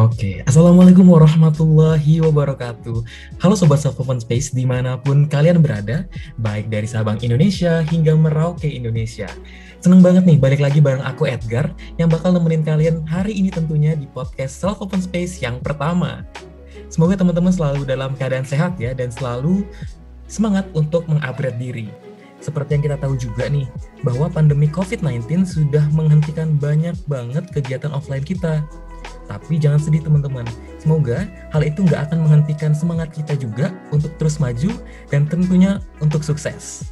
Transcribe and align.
Oke, 0.00 0.40
Assalamualaikum 0.48 1.04
warahmatullahi 1.12 2.24
wabarakatuh. 2.24 3.04
Halo 3.36 3.52
Sobat 3.52 3.84
Self 3.84 4.00
Open 4.00 4.16
Space 4.16 4.48
di 4.48 4.64
mana 4.64 4.96
pun 4.96 5.28
kalian 5.28 5.60
berada, 5.60 6.08
baik 6.40 6.72
dari 6.72 6.88
Sabang 6.88 7.20
Indonesia 7.20 7.84
hingga 7.84 8.16
Merauke 8.16 8.64
Indonesia. 8.64 9.28
Seneng 9.84 10.00
banget 10.00 10.24
nih 10.24 10.40
balik 10.40 10.64
lagi 10.64 10.80
bareng 10.80 11.04
aku 11.04 11.28
Edgar 11.28 11.76
yang 12.00 12.08
bakal 12.08 12.32
nemenin 12.32 12.64
kalian 12.64 13.04
hari 13.04 13.36
ini 13.36 13.52
tentunya 13.52 13.92
di 13.92 14.08
podcast 14.08 14.56
Self 14.56 14.80
Open 14.80 15.04
Space 15.04 15.36
yang 15.44 15.60
pertama. 15.60 16.24
Semoga 16.88 17.20
teman-teman 17.20 17.52
selalu 17.52 17.84
dalam 17.84 18.16
keadaan 18.16 18.48
sehat 18.48 18.80
ya 18.80 18.96
dan 18.96 19.12
selalu 19.12 19.68
semangat 20.32 20.64
untuk 20.72 21.04
mengupgrade 21.12 21.60
diri. 21.60 21.92
Seperti 22.40 22.80
yang 22.80 22.84
kita 22.88 22.96
tahu 22.96 23.20
juga 23.20 23.52
nih, 23.52 23.68
bahwa 24.00 24.32
pandemi 24.32 24.64
COVID-19 24.64 25.44
sudah 25.44 25.84
menghentikan 25.92 26.56
banyak 26.56 26.96
banget 27.04 27.44
kegiatan 27.52 27.92
offline 27.92 28.24
kita 28.24 28.64
tapi 29.30 29.62
jangan 29.62 29.78
sedih 29.78 30.02
teman-teman. 30.02 30.42
Semoga 30.82 31.28
hal 31.54 31.62
itu 31.62 31.86
nggak 31.86 32.10
akan 32.10 32.26
menghentikan 32.26 32.74
semangat 32.74 33.14
kita 33.14 33.38
juga 33.38 33.70
untuk 33.94 34.10
terus 34.18 34.42
maju 34.42 34.74
dan 35.12 35.28
tentunya 35.30 35.78
untuk 36.02 36.26
sukses. 36.26 36.90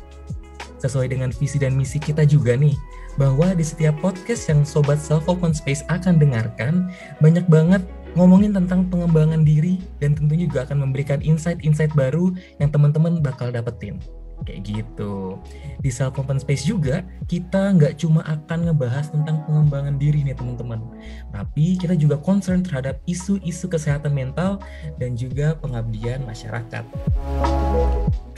Sesuai 0.79 1.11
dengan 1.11 1.35
visi 1.35 1.59
dan 1.59 1.75
misi 1.75 1.99
kita 1.99 2.23
juga 2.23 2.55
nih, 2.55 2.79
bahwa 3.19 3.51
di 3.51 3.66
setiap 3.66 3.99
podcast 3.99 4.47
yang 4.47 4.63
Sobat 4.63 5.02
Self 5.02 5.27
Open 5.27 5.51
Space 5.51 5.83
akan 5.91 6.23
dengarkan, 6.23 6.87
banyak 7.19 7.43
banget 7.51 7.83
ngomongin 8.15 8.55
tentang 8.55 8.87
pengembangan 8.87 9.43
diri 9.43 9.83
dan 9.99 10.15
tentunya 10.15 10.47
juga 10.47 10.65
akan 10.71 10.88
memberikan 10.88 11.19
insight-insight 11.21 11.93
baru 11.99 12.30
yang 12.63 12.71
teman-teman 12.71 13.21
bakal 13.21 13.52
dapetin 13.52 14.01
kayak 14.47 14.60
gitu. 14.66 15.38
Di 15.83 15.91
self 15.91 16.19
open 16.19 16.38
space 16.38 16.66
juga 16.66 17.02
kita 17.27 17.74
nggak 17.74 17.98
cuma 18.02 18.23
akan 18.27 18.70
ngebahas 18.70 19.10
tentang 19.10 19.42
pengembangan 19.46 19.96
diri 19.96 20.23
nih 20.27 20.37
teman-teman, 20.37 20.83
tapi 21.30 21.79
kita 21.79 21.95
juga 21.95 22.19
concern 22.20 22.62
terhadap 22.62 22.98
isu-isu 23.09 23.66
kesehatan 23.66 24.15
mental 24.15 24.62
dan 24.98 25.15
juga 25.15 25.54
pengabdian 25.59 26.23
masyarakat. 26.24 26.85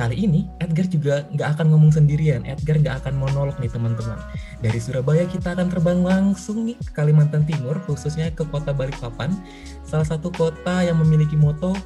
Kali 0.01 0.17
ini 0.17 0.49
Edgar 0.65 0.89
juga 0.89 1.29
nggak 1.29 1.49
akan 1.61 1.67
ngomong 1.77 1.93
sendirian, 1.93 2.41
Edgar 2.49 2.81
nggak 2.81 3.05
akan 3.05 3.21
monolog 3.21 3.57
nih 3.61 3.69
teman-teman. 3.69 4.17
Dari 4.65 4.81
Surabaya 4.81 5.29
kita 5.29 5.53
akan 5.53 5.69
terbang 5.69 6.01
langsung 6.01 6.65
nih 6.65 6.81
ke 6.81 6.97
Kalimantan 6.97 7.45
Timur, 7.45 7.77
khususnya 7.85 8.33
ke 8.33 8.49
kota 8.49 8.73
Balikpapan, 8.73 9.37
salah 9.85 10.09
satu 10.09 10.33
kota 10.33 10.81
yang 10.81 10.97
memiliki 11.05 11.37
moto 11.37 11.77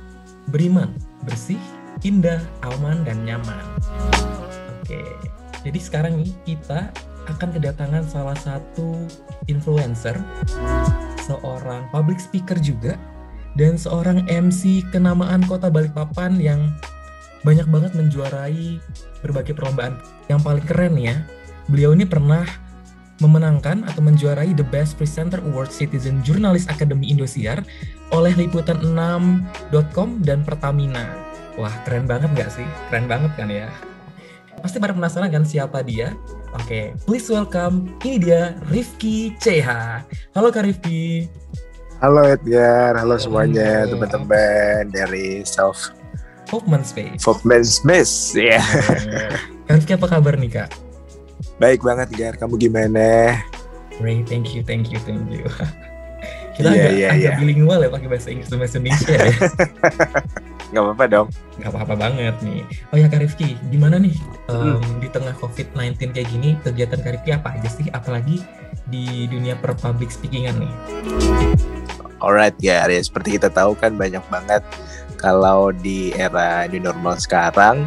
beriman, 0.47 0.95
bersih, 1.27 1.59
indah, 2.03 2.43
aman, 2.67 3.07
dan 3.07 3.23
nyaman. 3.23 3.63
Oke, 4.83 5.05
jadi 5.63 5.79
sekarang 5.79 6.19
nih 6.19 6.33
kita 6.43 6.91
akan 7.31 7.49
kedatangan 7.57 8.05
salah 8.05 8.37
satu 8.37 9.09
influencer, 9.49 10.19
seorang 11.25 11.89
public 11.89 12.21
speaker 12.21 12.59
juga, 12.61 12.99
dan 13.57 13.79
seorang 13.79 14.27
MC 14.29 14.85
kenamaan 14.91 15.47
kota 15.47 15.71
Balikpapan 15.71 16.37
yang 16.43 16.61
banyak 17.45 17.69
banget 17.69 17.93
menjuarai 17.97 18.81
berbagai 19.25 19.57
perlombaan. 19.57 20.01
Yang 20.29 20.41
paling 20.45 20.65
keren 20.65 20.95
ya, 20.97 21.17
beliau 21.69 21.93
ini 21.93 22.05
pernah 22.09 22.45
memenangkan 23.23 23.87
atau 23.87 24.03
menjuarai 24.03 24.53
The 24.59 24.67
Best 24.67 24.99
Presenter 24.99 25.39
Award 25.41 25.71
Citizen 25.71 26.21
Journalist 26.27 26.67
Academy 26.67 27.15
Indosiar 27.15 27.63
oleh 28.11 28.35
liputan6.com 28.35 30.09
dan 30.27 30.43
Pertamina. 30.43 31.24
Wah, 31.55 31.71
keren 31.87 32.11
banget 32.11 32.35
nggak 32.35 32.51
sih? 32.51 32.67
Keren 32.91 33.07
banget 33.07 33.31
kan 33.39 33.47
ya? 33.47 33.71
Pasti 34.59 34.83
pada 34.83 34.91
penasaran 34.91 35.31
kan 35.31 35.47
siapa 35.47 35.87
dia? 35.87 36.11
Oke, 36.51 36.99
please 37.07 37.31
welcome. 37.31 37.95
Ini 38.03 38.17
dia 38.19 38.43
Rifki 38.67 39.39
CH. 39.39 39.71
Halo 40.35 40.51
Kak 40.51 40.67
Rifki. 40.67 41.31
Halo 42.03 42.27
Edgar, 42.27 42.99
halo 42.99 43.15
semuanya 43.23 43.87
teman-teman 43.87 44.91
dari 44.91 45.47
Self 45.47 45.95
Hopman 46.51 46.83
Space. 46.83 47.23
Hopman 47.23 47.63
Space, 47.63 48.35
ya. 48.35 48.59
Yeah. 48.59 49.39
Kak 49.71 49.75
Rifki 49.79 49.95
apa 49.95 50.07
kabar 50.11 50.35
nih 50.35 50.51
Kak? 50.51 50.75
Baik 51.63 51.87
banget 51.87 52.11
Edgar, 52.11 52.35
kamu 52.35 52.59
gimana? 52.59 53.39
Great, 54.03 54.27
thank 54.27 54.51
you, 54.51 54.67
thank 54.67 54.91
you, 54.91 54.99
thank 55.07 55.23
you. 55.31 55.47
Kita 56.55 56.71
yeah, 56.71 56.79
agak, 56.79 56.93
yeah, 56.95 57.11
agak 57.11 57.25
yeah. 57.27 57.37
bilingual 57.39 57.81
ya 57.83 57.91
pakai 57.91 58.09
bahasa 58.09 58.29
Inggris 58.31 58.49
dan 58.49 58.59
bahasa 58.63 58.77
Indonesia 58.79 59.11
ya. 59.11 59.27
Gak 60.75 60.83
apa-apa 60.83 61.05
dong. 61.07 61.29
Gak 61.59 61.71
apa-apa 61.71 61.95
banget 61.95 62.37
nih. 62.43 62.63
Oh 62.91 62.97
ya 62.99 63.07
Kak 63.07 63.21
Rifki, 63.23 63.55
gimana 63.69 63.99
nih 63.99 64.15
um, 64.49 64.79
Hmm. 64.79 64.99
di 64.99 65.07
tengah 65.07 65.35
COVID-19 65.39 66.11
kayak 66.11 66.29
gini, 66.31 66.59
kegiatan 66.63 66.99
Kak 66.99 67.13
Rifki 67.15 67.31
apa 67.31 67.55
aja 67.55 67.69
sih? 67.69 67.87
Apalagi 67.91 68.43
di 68.87 69.27
dunia 69.27 69.55
per 69.55 69.75
public 69.75 70.11
speakingan 70.11 70.59
nih. 70.59 70.73
Alright 72.19 72.57
ya, 72.59 72.87
ya 72.87 73.01
seperti 73.01 73.37
kita 73.37 73.51
tahu 73.51 73.77
kan 73.77 73.95
banyak 73.95 74.23
banget 74.31 74.63
kalau 75.19 75.71
di 75.71 76.11
era 76.15 76.65
new 76.69 76.81
normal 76.81 77.17
sekarang 77.17 77.85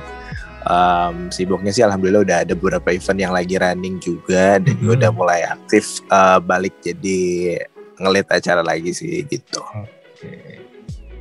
um, 0.64 1.30
sibuknya 1.30 1.74
sih 1.74 1.82
alhamdulillah 1.82 2.22
udah 2.22 2.38
ada 2.46 2.54
beberapa 2.54 2.94
event 2.94 3.20
yang 3.20 3.34
lagi 3.34 3.58
running 3.58 3.98
juga 3.98 4.62
dan 4.62 4.74
juga 4.78 4.94
Mhm. 4.94 5.00
udah 5.02 5.12
mulai 5.12 5.42
aktif 5.46 6.02
uh, 6.10 6.38
balik 6.38 6.74
jadi 6.82 7.62
ngelit 7.98 8.28
acara 8.30 8.62
lagi 8.62 8.94
sih 8.94 9.26
gitu. 9.26 9.62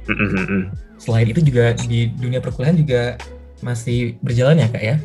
Mm-mm-mm. 0.06 0.70
Selain 0.96 1.26
itu 1.28 1.40
juga 1.42 1.76
di 1.76 2.08
dunia 2.14 2.40
perkuliahan 2.40 2.78
juga 2.78 3.02
masih 3.60 4.16
berjalan 4.22 4.62
ya 4.62 4.68
Kak 4.70 4.84
ya? 4.84 4.96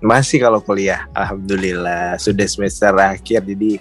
Masih 0.00 0.40
kalau 0.40 0.60
kuliah, 0.64 1.08
alhamdulillah 1.12 2.16
sudah 2.16 2.46
semester 2.48 2.92
akhir 2.96 3.44
jadi 3.44 3.80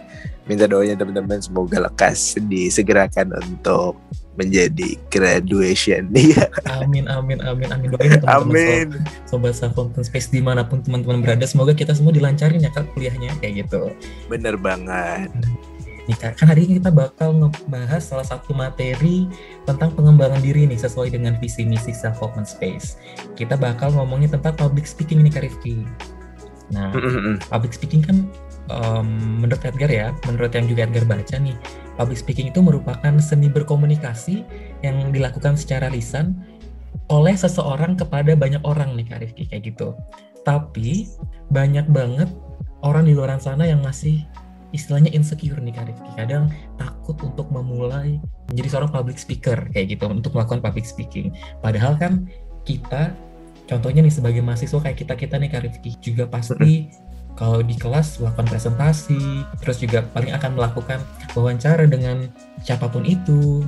minta 0.49 0.65
doanya 0.65 0.97
teman-teman 0.97 1.39
semoga 1.39 1.77
lekas 1.77 2.35
disegerakan 2.49 3.37
untuk 3.37 3.95
menjadi 4.39 4.95
graduation 5.11 6.07
Iya, 6.15 6.47
Amin, 6.79 7.05
amin, 7.11 7.43
amin, 7.43 7.69
amin. 7.69 7.87
Doain 7.91 8.17
teman-teman 8.17 8.47
Amin. 8.47 8.87
Sobat 9.27 9.59
Open 9.75 10.01
Space 10.01 10.31
di 10.31 10.39
mana 10.39 10.63
pun 10.63 10.79
teman-teman 10.79 11.19
berada. 11.19 11.43
Semoga 11.43 11.75
kita 11.75 11.91
semua 11.91 12.15
dilancarin 12.15 12.63
ya 12.63 12.71
Kak 12.71 12.95
kuliahnya 12.95 13.35
kayak 13.43 13.67
gitu. 13.67 13.91
Bener 14.31 14.55
banget. 14.55 15.27
Nih 16.09 16.17
Kak, 16.17 16.41
kan 16.41 16.49
hari 16.49 16.65
ini 16.65 16.81
kita 16.81 16.89
bakal 16.89 17.37
ngebahas 17.37 18.01
salah 18.01 18.25
satu 18.25 18.57
materi 18.57 19.29
tentang 19.69 19.93
pengembangan 19.93 20.41
diri 20.41 20.65
nih 20.65 20.81
sesuai 20.81 21.13
dengan 21.13 21.37
visi 21.37 21.61
misi 21.69 21.93
Self 21.93 22.25
Open 22.25 22.49
Space. 22.49 22.97
Kita 23.37 23.53
bakal 23.53 23.93
ngomongin 23.93 24.33
tentang 24.33 24.57
public 24.57 24.89
speaking 24.89 25.21
nih 25.21 25.29
Kak 25.29 25.45
Rifki. 25.45 25.85
Nah, 26.73 26.89
public 27.53 27.77
speaking 27.77 28.01
kan 28.01 28.25
em, 28.73 29.05
menurut 29.45 29.61
Edgar 29.61 29.85
ya, 29.85 30.09
menurut 30.25 30.49
yang 30.49 30.65
juga 30.65 30.89
Edgar 30.89 31.05
baca 31.05 31.37
nih, 31.37 31.53
public 31.93 32.17
speaking 32.17 32.49
itu 32.49 32.57
merupakan 32.57 33.13
seni 33.21 33.45
berkomunikasi 33.45 34.41
yang 34.81 35.13
dilakukan 35.13 35.61
secara 35.61 35.93
lisan 35.93 36.41
oleh 37.13 37.37
seseorang 37.37 37.93
kepada 37.93 38.33
banyak 38.33 38.65
orang 38.65 38.97
nih 38.97 39.05
Kak 39.05 39.21
Rifki 39.21 39.45
kayak 39.45 39.77
gitu. 39.77 39.93
Tapi 40.41 41.05
banyak 41.53 41.85
banget 41.93 42.33
orang 42.81 43.05
di 43.05 43.13
luar 43.13 43.37
sana 43.37 43.69
yang 43.69 43.85
masih 43.85 44.25
istilahnya 44.71 45.09
insecure 45.13 45.57
nih 45.57 45.73
Kak 45.73 45.89
Rifki. 45.89 46.09
Kadang 46.17 46.53
takut 46.77 47.17
untuk 47.25 47.49
memulai 47.49 48.21
menjadi 48.49 48.77
seorang 48.77 48.91
public 48.93 49.17
speaker 49.17 49.57
kayak 49.73 49.97
gitu 49.97 50.05
untuk 50.09 50.33
melakukan 50.37 50.61
public 50.61 50.85
speaking. 50.85 51.33
Padahal 51.61 51.97
kan 51.97 52.29
kita 52.65 53.13
contohnya 53.69 54.01
nih 54.01 54.13
sebagai 54.13 54.41
mahasiswa 54.41 54.81
kayak 54.81 54.97
kita 55.05 55.13
kita 55.17 55.35
nih 55.37 55.49
Kak 55.49 55.61
Rifki 55.65 55.91
juga 56.01 56.25
pasti 56.29 56.89
kalau 57.39 57.63
di 57.63 57.71
kelas 57.71 58.19
melakukan 58.19 58.51
presentasi, 58.51 59.47
terus 59.63 59.79
juga 59.79 60.03
paling 60.11 60.35
akan 60.35 60.59
melakukan 60.59 60.99
wawancara 61.31 61.87
dengan 61.87 62.27
siapa 62.59 62.91
pun 62.91 63.07
itu. 63.07 63.63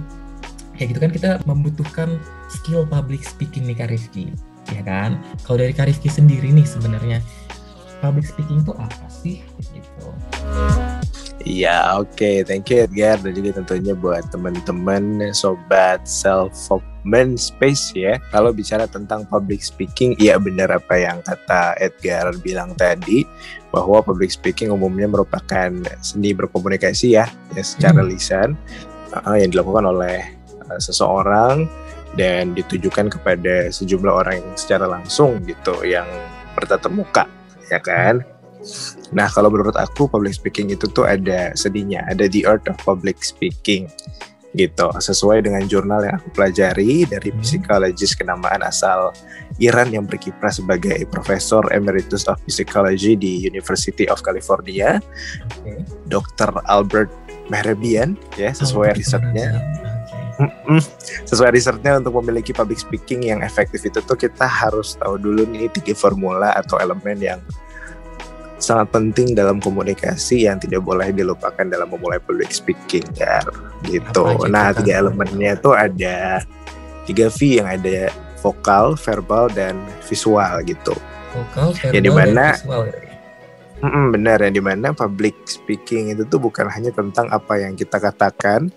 Kayak 0.75 0.87
gitu 0.91 0.99
kan 0.99 1.11
kita 1.13 1.29
membutuhkan 1.47 2.09
skill 2.51 2.83
public 2.83 3.23
speaking 3.23 3.63
nih 3.63 3.77
Kak 3.79 3.95
Rifki, 3.95 4.35
ya 4.75 4.83
kan? 4.83 5.15
Kalau 5.47 5.63
dari 5.63 5.71
Kak 5.71 5.87
Rifki 5.87 6.11
sendiri 6.11 6.51
nih 6.51 6.67
sebenarnya 6.67 7.23
public 8.01 8.25
speaking 8.25 8.65
itu 8.65 8.73
apa 8.75 9.05
sih 9.07 9.45
gitu? 9.61 10.09
Iya, 11.41 11.97
oke. 11.97 12.45
Thank 12.45 12.69
you 12.69 12.85
Edgar 12.85 13.17
dan 13.17 13.33
juga 13.33 13.61
tentunya 13.61 13.97
buat 13.97 14.29
teman-teman 14.29 15.33
sobat 15.33 16.05
self 16.05 16.69
men 17.01 17.33
space 17.33 17.97
ya. 17.97 18.21
Kalau 18.29 18.53
bicara 18.53 18.85
tentang 18.85 19.25
public 19.25 19.65
speaking, 19.65 20.13
iya 20.21 20.37
benar 20.37 20.69
apa 20.69 21.01
yang 21.01 21.17
kata 21.25 21.77
Edgar 21.81 22.29
bilang 22.45 22.77
tadi 22.77 23.25
bahwa 23.73 24.05
public 24.05 24.29
speaking 24.29 24.69
umumnya 24.69 25.09
merupakan 25.09 25.73
seni 26.05 26.33
berkomunikasi 26.37 27.17
ya, 27.17 27.25
ya 27.57 27.63
secara 27.65 28.05
Hmm. 28.05 28.09
lisan 28.13 28.49
uh, 29.17 29.37
yang 29.37 29.49
dilakukan 29.49 29.89
oleh 29.89 30.21
uh, 30.69 30.77
seseorang 30.77 31.65
dan 32.13 32.53
ditujukan 32.53 33.07
kepada 33.09 33.71
sejumlah 33.71 34.13
orang 34.13 34.43
yang 34.43 34.49
secara 34.59 34.85
langsung 34.85 35.41
gitu 35.47 35.73
yang 35.87 36.05
bertatap 36.53 36.91
muka 36.91 37.25
ya 37.71 37.79
kan. 37.79 38.21
Nah, 39.09 39.25
kalau 39.25 39.49
menurut 39.49 39.73
aku 39.73 40.05
public 40.05 40.37
speaking 40.37 40.69
itu 40.69 40.85
tuh 40.85 41.09
ada 41.09 41.49
seninya, 41.57 42.05
ada 42.05 42.29
the 42.29 42.45
art 42.45 42.61
of 42.69 42.77
public 42.85 43.17
speaking 43.25 43.89
gitu. 44.53 44.91
Sesuai 44.99 45.47
dengan 45.47 45.63
jurnal 45.65 46.03
yang 46.03 46.19
aku 46.19 46.29
pelajari 46.35 47.07
dari 47.07 47.31
Hmm. 47.31 47.39
psikologis 47.39 48.13
kenamaan 48.13 48.61
asal 48.61 49.15
Iran 49.63 49.89
yang 49.95 50.05
berkiprah 50.05 50.51
sebagai 50.51 51.07
profesor 51.07 51.63
emeritus 51.71 52.27
of 52.27 52.37
psychology 52.51 53.15
di 53.15 53.47
University 53.47 54.05
of 54.11 54.19
California, 54.21 54.99
Oke. 55.63 55.87
Dr. 56.11 56.51
Albert 56.67 57.09
Mehrabian 57.47 58.19
ya, 58.35 58.51
sesuai 58.51 58.91
Oh, 58.91 58.97
risetnya. 58.99 59.49
Sesuai 61.27 61.53
risetnya 61.53 61.99
untuk 61.99 62.17
memiliki 62.23 62.55
public 62.55 62.81
speaking 62.81 63.27
yang 63.27 63.43
efektif 63.43 63.83
itu 63.85 63.99
tuh 64.01 64.17
kita 64.17 64.45
harus 64.45 64.95
tahu 64.97 65.19
dulu 65.19 65.45
nih 65.49 65.67
tiga 65.73 65.93
formula 65.93 66.55
atau 66.55 66.79
elemen 66.79 67.19
yang 67.19 67.39
sangat 68.61 68.93
penting 68.93 69.33
dalam 69.33 69.57
komunikasi 69.57 70.45
yang 70.45 70.61
tidak 70.61 70.85
boleh 70.85 71.09
dilupakan 71.09 71.65
dalam 71.65 71.89
memulai 71.89 72.21
public 72.21 72.53
speaking 72.53 73.03
ya 73.17 73.41
gitu. 73.89 74.25
Nah 74.45 74.71
tiga 74.77 75.01
elemennya 75.01 75.57
itu 75.57 75.73
ada 75.73 76.45
tiga 77.09 77.27
V 77.33 77.57
yang 77.57 77.67
ada 77.67 78.13
vokal, 78.41 78.93
verbal 78.97 79.49
dan 79.53 79.77
visual 80.05 80.61
gitu. 80.65 80.93
Vokal, 81.33 81.73
verbal, 81.73 81.93
ya, 81.95 81.99
di 82.01 82.11
mana, 82.11 82.45
dan 82.53 82.61
visual. 82.61 82.83
Mm 83.81 83.89
-mm, 83.89 84.05
benar 84.13 84.37
ya 84.45 84.49
di 84.53 84.61
mana 84.61 84.93
public 84.93 85.33
speaking 85.49 86.13
itu 86.13 86.21
tuh 86.29 86.37
bukan 86.37 86.69
hanya 86.69 86.93
tentang 86.93 87.25
apa 87.33 87.57
yang 87.57 87.73
kita 87.73 87.97
katakan, 87.97 88.69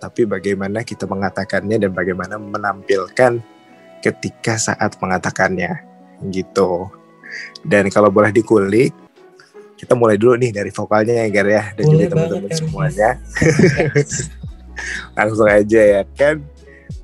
tapi 0.00 0.24
bagaimana 0.24 0.80
kita 0.80 1.04
mengatakannya 1.04 1.76
dan 1.76 1.92
bagaimana 1.92 2.40
menampilkan 2.40 3.44
ketika 4.00 4.56
saat 4.56 4.96
mengatakannya 4.96 5.84
gitu. 6.32 6.88
Dan 7.62 7.92
kalau 7.92 8.08
boleh 8.08 8.32
dikulik, 8.32 8.96
kita 9.76 9.92
mulai 9.92 10.16
dulu 10.16 10.40
nih 10.40 10.50
dari 10.50 10.72
vokalnya 10.72 11.24
ya 11.24 11.26
Gar 11.28 11.48
ya 11.48 11.64
dan 11.76 11.84
juga 11.84 12.04
teman-teman 12.16 12.50
semuanya. 12.52 13.10
Langsung 15.16 15.48
aja 15.48 15.80
ya 15.80 16.02
kan. 16.16 16.40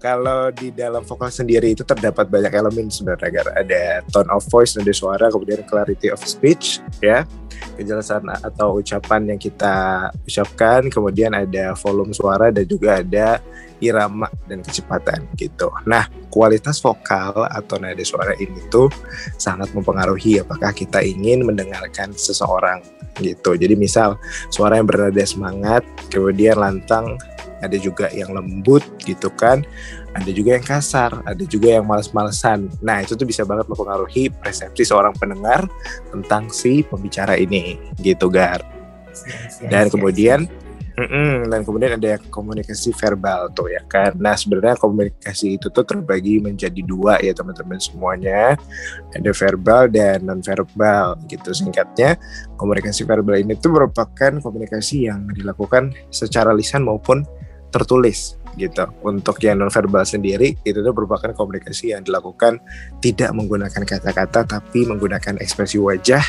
Kalau 0.06 0.54
di 0.54 0.70
dalam 0.70 1.02
vokal 1.02 1.34
sendiri 1.34 1.74
itu 1.74 1.82
terdapat 1.82 2.30
banyak 2.30 2.54
elemen 2.54 2.86
sebenarnya 2.86 3.42
Gar. 3.42 3.48
Ada 3.58 4.06
tone 4.06 4.30
of 4.30 4.46
voice, 4.46 4.78
nada 4.78 4.94
suara, 4.94 5.26
kemudian 5.34 5.66
clarity 5.66 6.14
of 6.14 6.22
speech 6.22 6.78
ya 7.02 7.26
kejelasan 7.74 8.30
atau 8.30 8.78
ucapan 8.78 9.34
yang 9.34 9.40
kita 9.40 10.08
ucapkan, 10.22 10.86
kemudian 10.92 11.34
ada 11.34 11.74
volume 11.74 12.14
suara 12.14 12.54
dan 12.54 12.62
juga 12.68 13.02
ada 13.02 13.42
irama 13.82 14.30
dan 14.46 14.62
kecepatan 14.62 15.26
gitu. 15.34 15.68
Nah, 15.84 16.06
kualitas 16.30 16.78
vokal 16.78 17.44
atau 17.50 17.76
nada 17.76 18.00
suara 18.06 18.32
ini 18.38 18.62
tuh 18.70 18.88
sangat 19.36 19.74
mempengaruhi 19.74 20.38
apakah 20.40 20.70
kita 20.70 21.02
ingin 21.02 21.42
mendengarkan 21.42 22.14
seseorang 22.14 22.80
gitu. 23.20 23.58
Jadi 23.58 23.74
misal 23.74 24.16
suara 24.48 24.78
yang 24.78 24.86
bernada 24.86 25.24
semangat, 25.26 25.82
kemudian 26.08 26.56
lantang, 26.56 27.18
ada 27.64 27.76
juga 27.80 28.12
yang 28.12 28.34
lembut 28.36 28.84
gitu 29.04 29.32
kan 29.32 29.64
ada 30.16 30.30
juga 30.32 30.56
yang 30.56 30.64
kasar, 30.64 31.12
ada 31.28 31.44
juga 31.44 31.76
yang 31.76 31.84
males-malesan. 31.84 32.72
Nah, 32.80 33.04
itu 33.04 33.12
tuh 33.12 33.28
bisa 33.28 33.44
banget 33.44 33.68
mempengaruhi 33.68 34.32
persepsi 34.32 34.88
seorang 34.88 35.12
pendengar 35.12 35.68
tentang 36.08 36.48
si 36.48 36.80
pembicara 36.80 37.36
ini, 37.36 37.76
gitu, 38.00 38.32
Gar. 38.32 38.64
Dan 39.68 39.92
kemudian 39.92 40.48
Mm-mm, 40.96 41.52
dan 41.52 41.60
kemudian 41.60 42.00
ada 42.00 42.16
komunikasi 42.32 42.88
verbal 42.96 43.52
tuh 43.52 43.68
ya 43.68 43.84
kan. 43.84 44.16
Nah 44.16 44.32
sebenarnya 44.32 44.80
komunikasi 44.80 45.60
itu 45.60 45.68
tuh 45.68 45.84
terbagi 45.84 46.40
menjadi 46.40 46.80
dua 46.80 47.20
ya 47.20 47.36
teman-teman 47.36 47.76
semuanya. 47.76 48.56
Ada 49.12 49.28
verbal 49.36 49.92
dan 49.92 50.24
non 50.24 50.40
verbal 50.40 51.20
gitu 51.28 51.52
singkatnya. 51.52 52.16
Komunikasi 52.56 53.04
verbal 53.04 53.44
ini 53.44 53.60
tuh 53.60 53.76
merupakan 53.76 54.40
komunikasi 54.40 55.12
yang 55.12 55.28
dilakukan 55.36 55.92
secara 56.08 56.56
lisan 56.56 56.88
maupun 56.88 57.28
tertulis 57.76 58.40
gitu. 58.56 58.88
Untuk 59.04 59.36
yang 59.44 59.60
nonverbal 59.60 60.02
sendiri 60.08 60.56
itu 60.64 60.78
tuh 60.80 60.94
merupakan 60.96 61.30
komunikasi 61.36 61.92
yang 61.92 62.02
dilakukan 62.02 62.58
tidak 63.04 63.30
menggunakan 63.36 63.84
kata-kata 63.84 64.48
tapi 64.48 64.88
menggunakan 64.88 65.36
ekspresi 65.38 65.76
wajah, 65.76 66.24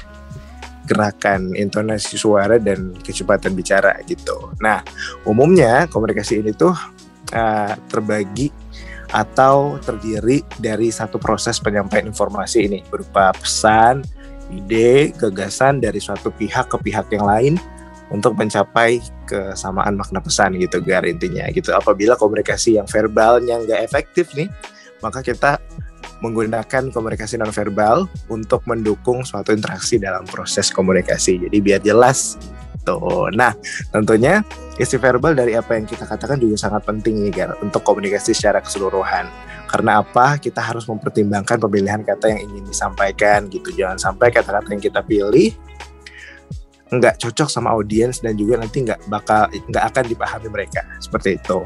gerakan, 0.88 1.55
intonasi 1.55 2.19
suara 2.19 2.59
dan 2.59 2.95
kecepatan 2.99 3.55
bicara 3.55 3.95
gitu. 4.05 4.51
Nah, 4.59 4.83
umumnya 5.23 5.88
komunikasi 5.88 6.44
ini 6.44 6.51
tuh 6.51 6.75
uh, 7.31 7.73
terbagi 7.88 8.51
atau 9.07 9.79
terdiri 9.79 10.43
dari 10.59 10.91
satu 10.91 11.15
proses 11.15 11.63
penyampaian 11.63 12.03
informasi 12.03 12.67
ini 12.67 12.79
berupa 12.91 13.31
pesan, 13.31 14.03
ide, 14.51 15.15
gagasan 15.15 15.79
dari 15.79 16.03
suatu 16.03 16.27
pihak 16.27 16.67
ke 16.67 16.77
pihak 16.91 17.07
yang 17.15 17.23
lain 17.23 17.55
untuk 18.07 18.39
mencapai 18.39 19.04
kesamaan 19.27 20.00
makna 20.00 20.24
pesan 20.24 20.56
gitu 20.56 20.80
gar 20.80 21.04
intinya 21.04 21.48
gitu. 21.51 21.75
Apabila 21.75 22.15
komunikasi 22.15 22.80
yang 22.80 22.88
verbalnya 22.88 23.59
nggak 23.59 23.81
efektif 23.83 24.31
nih 24.36 24.48
maka 25.04 25.21
kita 25.21 25.62
menggunakan 26.25 26.89
komunikasi 26.89 27.38
non 27.38 27.54
verbal 27.54 28.09
untuk 28.31 28.65
mendukung 28.65 29.21
suatu 29.21 29.54
interaksi 29.54 30.01
dalam 30.01 30.25
proses 30.25 30.74
komunikasi. 30.74 31.45
Jadi 31.45 31.57
biar 31.62 31.81
jelas. 31.83 32.39
Tuh. 32.88 33.27
Nah 33.36 33.51
tentunya 33.92 34.42
isi 34.80 34.95
verbal 34.95 35.36
dari 35.36 35.53
apa 35.60 35.75
yang 35.75 35.83
kita 35.83 36.07
katakan 36.07 36.39
juga 36.39 36.56
sangat 36.56 36.88
penting 36.88 37.27
nih 37.27 37.33
gar 37.36 37.51
untuk 37.60 37.83
komunikasi 37.83 38.31
secara 38.31 38.63
keseluruhan. 38.63 39.27
Karena 39.68 40.00
apa? 40.00 40.39
Kita 40.39 40.63
harus 40.63 40.88
mempertimbangkan 40.88 41.60
pemilihan 41.60 42.00
kata 42.00 42.31
yang 42.31 42.39
ingin 42.48 42.63
disampaikan 42.71 43.51
gitu. 43.51 43.75
Jangan 43.75 44.00
sampai 44.00 44.31
kata-kata 44.31 44.71
yang 44.71 44.80
kita 44.80 45.03
pilih 45.03 45.51
nggak 46.88 47.19
cocok 47.19 47.51
sama 47.51 47.75
audiens 47.75 48.24
dan 48.24 48.39
juga 48.39 48.63
nanti 48.63 48.88
nggak 48.88 49.12
bakal 49.12 49.51
nggak 49.51 49.84
akan 49.92 50.04
dipahami 50.07 50.48
mereka 50.48 50.81
seperti 51.04 51.36
itu. 51.36 51.60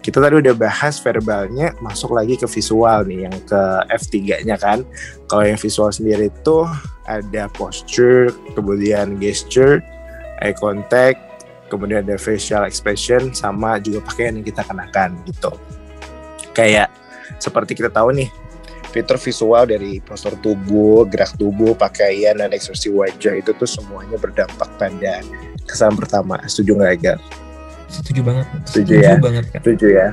Kita 0.00 0.18
tadi 0.18 0.40
udah 0.40 0.54
bahas 0.56 0.98
verbalnya, 0.98 1.76
masuk 1.78 2.16
lagi 2.16 2.34
ke 2.34 2.48
visual 2.48 3.06
nih 3.06 3.30
yang 3.30 3.36
ke 3.46 3.62
F3-nya 3.94 4.56
kan. 4.58 4.82
Kalau 5.30 5.44
yang 5.46 5.60
visual 5.60 5.92
sendiri 5.92 6.32
itu 6.32 6.66
ada 7.06 7.46
posture, 7.54 8.32
kemudian 8.56 9.20
gesture, 9.22 9.78
eye 10.42 10.56
contact, 10.56 11.20
kemudian 11.70 12.02
ada 12.02 12.18
facial 12.18 12.66
expression 12.66 13.30
sama 13.30 13.78
juga 13.78 14.02
pakaian 14.02 14.40
yang 14.40 14.46
kita 14.46 14.66
kenakan 14.66 15.14
gitu. 15.28 15.52
Kayak 16.50 16.90
seperti 17.38 17.78
kita 17.78 17.92
tahu 17.94 18.10
nih 18.16 18.28
fitur 18.90 19.16
visual 19.16 19.64
dari 19.70 20.02
postur 20.02 20.34
tubuh, 20.42 21.06
gerak 21.06 21.38
tubuh, 21.38 21.78
pakaian, 21.78 22.36
dan 22.36 22.50
ekspresi 22.50 22.90
wajah 22.90 23.38
itu 23.38 23.54
tuh 23.54 23.70
semuanya 23.70 24.18
berdampak 24.18 24.66
pada 24.76 25.22
kesan 25.64 25.94
pertama. 25.94 26.42
Setuju 26.50 26.76
nggak, 26.76 26.92
Agar? 26.98 27.18
Setuju 27.90 28.20
banget. 28.22 28.46
Setuju, 28.66 28.70
Setuju 28.70 28.94
ya? 29.02 29.14
banget, 29.18 29.44
kan? 29.50 29.60
Setuju 29.62 29.86
ya. 29.90 30.08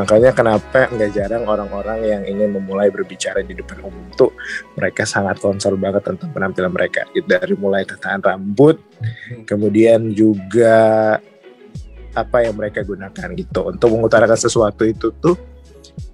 Makanya 0.00 0.30
kenapa 0.32 0.88
nggak 0.88 1.10
jarang 1.12 1.44
orang-orang 1.44 2.00
yang 2.02 2.22
ingin 2.24 2.56
memulai 2.56 2.88
berbicara 2.88 3.44
di 3.44 3.52
depan 3.54 3.84
umum 3.84 4.08
tuh 4.16 4.32
mereka 4.74 5.04
sangat 5.04 5.36
konser 5.38 5.76
banget 5.76 6.02
tentang 6.08 6.32
penampilan 6.32 6.72
mereka. 6.72 7.04
Dari 7.12 7.54
mulai 7.60 7.84
tataan 7.84 8.24
rambut, 8.24 8.80
kemudian 9.44 10.16
juga 10.16 11.16
apa 12.16 12.36
yang 12.42 12.56
mereka 12.56 12.82
gunakan 12.82 13.28
gitu 13.36 13.68
untuk 13.68 13.94
mengutarakan 13.94 14.34
sesuatu 14.34 14.82
itu 14.82 15.12
tuh 15.22 15.36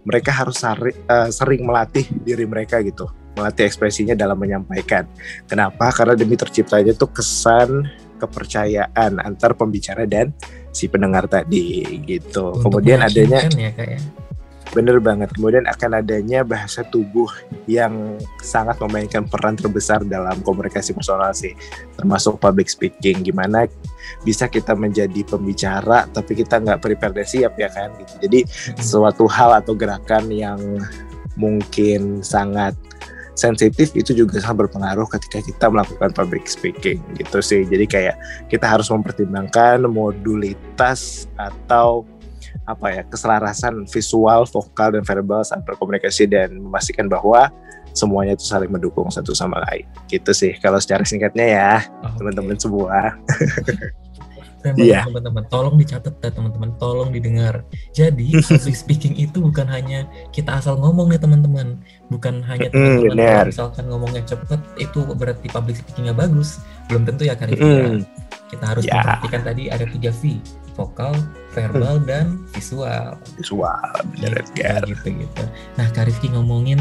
mereka 0.04 0.30
harus 0.30 0.60
sari, 0.60 0.92
uh, 1.08 1.28
sering 1.32 1.64
melatih 1.64 2.04
diri 2.22 2.44
mereka 2.44 2.80
gitu. 2.84 3.08
Melatih 3.34 3.66
ekspresinya 3.66 4.14
dalam 4.14 4.38
menyampaikan. 4.38 5.08
Kenapa? 5.50 5.90
Karena 5.90 6.14
demi 6.14 6.38
terciptanya 6.38 6.94
tuh 6.94 7.10
kesan 7.10 7.88
kepercayaan 8.14 9.18
antar 9.18 9.58
pembicara 9.58 10.06
dan 10.06 10.30
si 10.70 10.86
pendengar 10.86 11.26
tadi 11.26 11.82
gitu. 12.06 12.54
Untuk 12.54 12.78
kemudian 12.78 13.02
adanya 13.02 13.42
ya, 13.58 13.70
kak, 13.74 13.88
ya? 13.90 14.00
Bener 14.74 14.98
banget. 14.98 15.30
Kemudian 15.38 15.64
akan 15.70 16.02
adanya 16.02 16.42
bahasa 16.42 16.82
tubuh 16.90 17.30
yang 17.70 18.18
sangat 18.42 18.74
memainkan 18.82 19.22
peran 19.24 19.54
terbesar 19.54 20.02
dalam 20.02 20.42
komunikasi 20.42 20.90
personal 20.90 21.30
sih, 21.30 21.54
termasuk 21.94 22.42
public 22.42 22.66
speaking. 22.66 23.22
Gimana 23.22 23.70
bisa 24.26 24.50
kita 24.50 24.74
menjadi 24.74 25.22
pembicara 25.24 26.10
tapi 26.10 26.34
kita 26.36 26.58
nggak 26.60 26.82
prepare 26.82 27.14
dan 27.14 27.26
siap 27.26 27.54
ya 27.54 27.70
kan 27.70 27.94
gitu. 28.02 28.14
Jadi 28.26 28.40
suatu 28.82 29.30
hal 29.30 29.62
atau 29.62 29.78
gerakan 29.78 30.28
yang 30.34 30.58
mungkin 31.38 32.22
sangat 32.26 32.74
sensitif 33.34 33.90
itu 33.98 34.14
juga 34.14 34.38
sangat 34.38 34.66
berpengaruh 34.66 35.10
ketika 35.10 35.42
kita 35.42 35.66
melakukan 35.66 36.10
public 36.14 36.46
speaking 36.46 37.02
gitu 37.18 37.38
sih. 37.42 37.66
Jadi 37.66 37.86
kayak 37.86 38.16
kita 38.50 38.66
harus 38.66 38.90
mempertimbangkan 38.90 39.86
modulitas 39.90 41.26
atau 41.38 42.06
apa 42.64 42.86
ya 42.90 43.02
keselarasan 43.06 43.84
visual, 43.90 44.46
vokal 44.48 44.94
dan 44.94 45.02
verbal 45.04 45.42
saat 45.42 45.62
berkomunikasi 45.66 46.30
dan 46.30 46.56
memastikan 46.60 47.10
bahwa 47.10 47.50
semuanya 47.94 48.34
itu 48.34 48.44
saling 48.44 48.68
mendukung 48.68 49.06
satu 49.08 49.32
sama 49.32 49.62
lain. 49.70 49.86
Gitu 50.10 50.30
sih 50.34 50.52
kalau 50.58 50.78
secara 50.82 51.06
singkatnya 51.06 51.46
ya 51.46 51.72
teman-teman 52.18 52.58
okay. 52.58 52.64
semua. 52.64 52.98
Iya. 54.72 55.04
Teman-teman, 55.04 55.44
tolong 55.52 55.76
dicatat 55.76 56.16
ya 56.24 56.32
teman-teman, 56.32 56.72
tolong 56.80 57.12
didengar. 57.12 57.68
Jadi 57.92 58.32
public 58.48 58.72
speaking 58.72 59.12
itu 59.20 59.44
bukan 59.44 59.68
hanya 59.68 60.08
kita 60.32 60.56
asal 60.56 60.80
ngomong 60.80 61.12
ya 61.12 61.20
teman-teman, 61.20 61.84
bukan 62.08 62.40
hanya 62.48 62.72
teman-teman 62.72 63.44
mm, 63.44 63.52
misalkan 63.52 63.84
ngomongnya 63.92 64.24
cepet 64.24 64.56
itu 64.80 65.04
berarti 65.12 65.52
public 65.52 65.76
speakingnya 65.84 66.16
bagus, 66.16 66.64
belum 66.88 67.04
tentu 67.04 67.28
ya 67.28 67.36
Karifia. 67.36 68.00
Mm. 68.00 68.08
Kita 68.48 68.64
harus 68.64 68.88
yeah. 68.88 69.04
memperhatikan 69.04 69.40
tadi 69.44 69.62
ada 69.68 69.84
tiga 69.84 70.10
V, 70.16 70.40
vokal, 70.74 71.14
verbal 71.54 72.02
hmm. 72.02 72.06
dan 72.06 72.26
visual. 72.54 73.14
Visual, 73.38 73.90
benar 74.14 74.42
gitu, 74.52 74.90
gitu 74.90 75.08
gitu. 75.22 75.44
Nah, 75.78 75.86
Karifki 75.94 76.28
ngomongin 76.34 76.78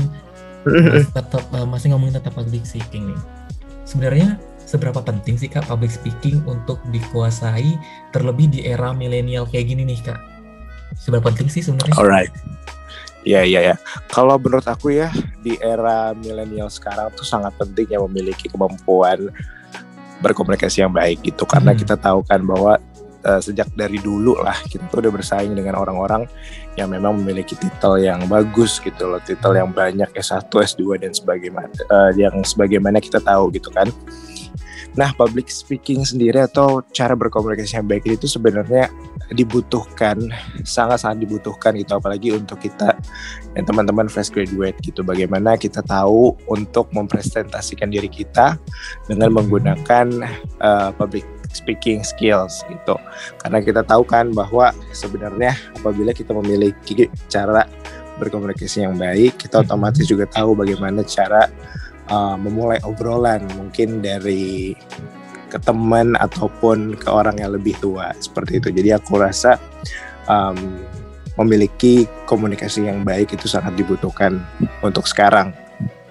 hmm. 0.65 1.09
tetap 1.13 1.45
uh, 1.53 1.65
masih 1.65 1.93
ngomongin 1.93 2.17
tentang 2.17 2.43
public 2.43 2.65
speaking 2.65 3.13
nih. 3.13 3.21
Sebenarnya 3.85 4.41
seberapa 4.65 4.99
penting 5.05 5.37
sih 5.37 5.47
Kak 5.51 5.69
public 5.69 5.93
speaking 5.93 6.41
untuk 6.49 6.81
dikuasai 6.89 7.77
terlebih 8.09 8.49
di 8.49 8.65
era 8.65 8.91
milenial 8.91 9.45
kayak 9.45 9.69
gini 9.69 9.85
nih 9.85 10.01
Kak? 10.01 10.33
seberapa 10.99 11.29
penting 11.31 11.49
sih 11.49 11.61
sebenarnya? 11.65 11.95
Alright. 11.97 12.33
Iya 13.23 13.41
iya 13.47 13.59
ya. 13.73 13.75
Kalau 14.11 14.35
menurut 14.35 14.67
aku 14.67 14.91
ya 14.99 15.07
di 15.39 15.55
era 15.63 16.11
milenial 16.11 16.67
sekarang 16.67 17.07
tuh 17.15 17.23
sangat 17.23 17.55
penting 17.55 17.87
ya 17.87 17.99
memiliki 18.03 18.51
kemampuan 18.51 19.31
berkomunikasi 20.19 20.83
yang 20.83 20.91
baik 20.91 21.19
gitu 21.23 21.43
karena 21.47 21.71
hmm. 21.75 21.79
kita 21.83 21.95
tahu 21.99 22.23
kan 22.23 22.43
bahwa 22.43 22.79
uh, 23.25 23.41
sejak 23.41 23.67
dari 23.73 23.99
dulu 23.99 24.37
lah 24.39 24.55
kita 24.67 24.87
tuh 24.91 25.03
udah 25.03 25.13
bersaing 25.13 25.55
dengan 25.55 25.79
orang-orang 25.79 26.27
yang 26.79 26.89
memang 26.89 27.21
memiliki 27.21 27.53
titel 27.57 28.01
yang 28.01 28.25
bagus 28.25 28.81
gitu 28.81 29.09
loh, 29.09 29.21
titel 29.21 29.53
yang 29.53 29.69
banyak 29.69 30.09
S1, 30.17 30.49
S2 30.49 31.01
dan 31.01 31.11
sebagaimana 31.13 31.69
uh, 31.89 32.11
yang 32.17 32.33
sebagaimana 32.41 32.97
kita 32.97 33.21
tahu 33.21 33.53
gitu 33.53 33.69
kan. 33.69 33.89
Nah, 34.93 35.09
public 35.17 35.49
speaking 35.49 36.05
sendiri 36.05 36.45
atau 36.45 36.85
cara 36.93 37.17
berkomunikasi 37.17 37.81
yang 37.81 37.89
baik 37.89 38.05
itu 38.05 38.29
sebenarnya 38.29 38.93
dibutuhkan, 39.33 40.21
sangat-sangat 40.61 41.25
dibutuhkan 41.25 41.73
gitu 41.73 41.97
apalagi 41.97 42.29
untuk 42.37 42.61
kita 42.61 42.93
dan 43.57 43.63
teman-teman 43.65 44.05
fresh 44.05 44.29
graduate 44.29 44.77
gitu. 44.85 45.01
Bagaimana 45.01 45.57
kita 45.57 45.81
tahu 45.81 46.37
untuk 46.45 46.93
mempresentasikan 46.93 47.89
diri 47.89 48.05
kita 48.05 48.61
dengan 49.09 49.33
menggunakan 49.33 50.05
uh, 50.61 50.93
public 50.93 51.25
speaking 51.53 52.01
skills 52.01 52.65
gitu. 52.67 52.97
Karena 53.39 53.61
kita 53.61 53.81
tahu 53.85 54.03
kan 54.03 54.33
bahwa 54.33 54.73
sebenarnya 54.91 55.55
apabila 55.79 56.11
kita 56.11 56.33
memiliki 56.33 57.07
cara 57.29 57.69
berkomunikasi 58.17 58.85
yang 58.85 58.97
baik, 58.97 59.39
kita 59.39 59.63
otomatis 59.65 60.05
juga 60.05 60.29
tahu 60.29 60.53
bagaimana 60.57 61.01
cara 61.05 61.49
uh, 62.09 62.35
memulai 62.37 62.81
obrolan 62.85 63.45
mungkin 63.57 64.01
dari 64.01 64.73
ke 65.53 65.61
teman 65.61 66.17
ataupun 66.17 66.97
ke 66.97 67.09
orang 67.13 67.37
yang 67.37 67.53
lebih 67.53 67.77
tua 67.77 68.09
seperti 68.17 68.57
itu. 68.57 68.73
Jadi 68.73 68.89
aku 68.97 69.21
rasa 69.21 69.61
um, 70.25 70.81
memiliki 71.37 72.09
komunikasi 72.25 72.89
yang 72.89 73.05
baik 73.05 73.33
itu 73.33 73.45
sangat 73.49 73.73
dibutuhkan 73.77 74.41
untuk 74.81 75.05
sekarang 75.05 75.53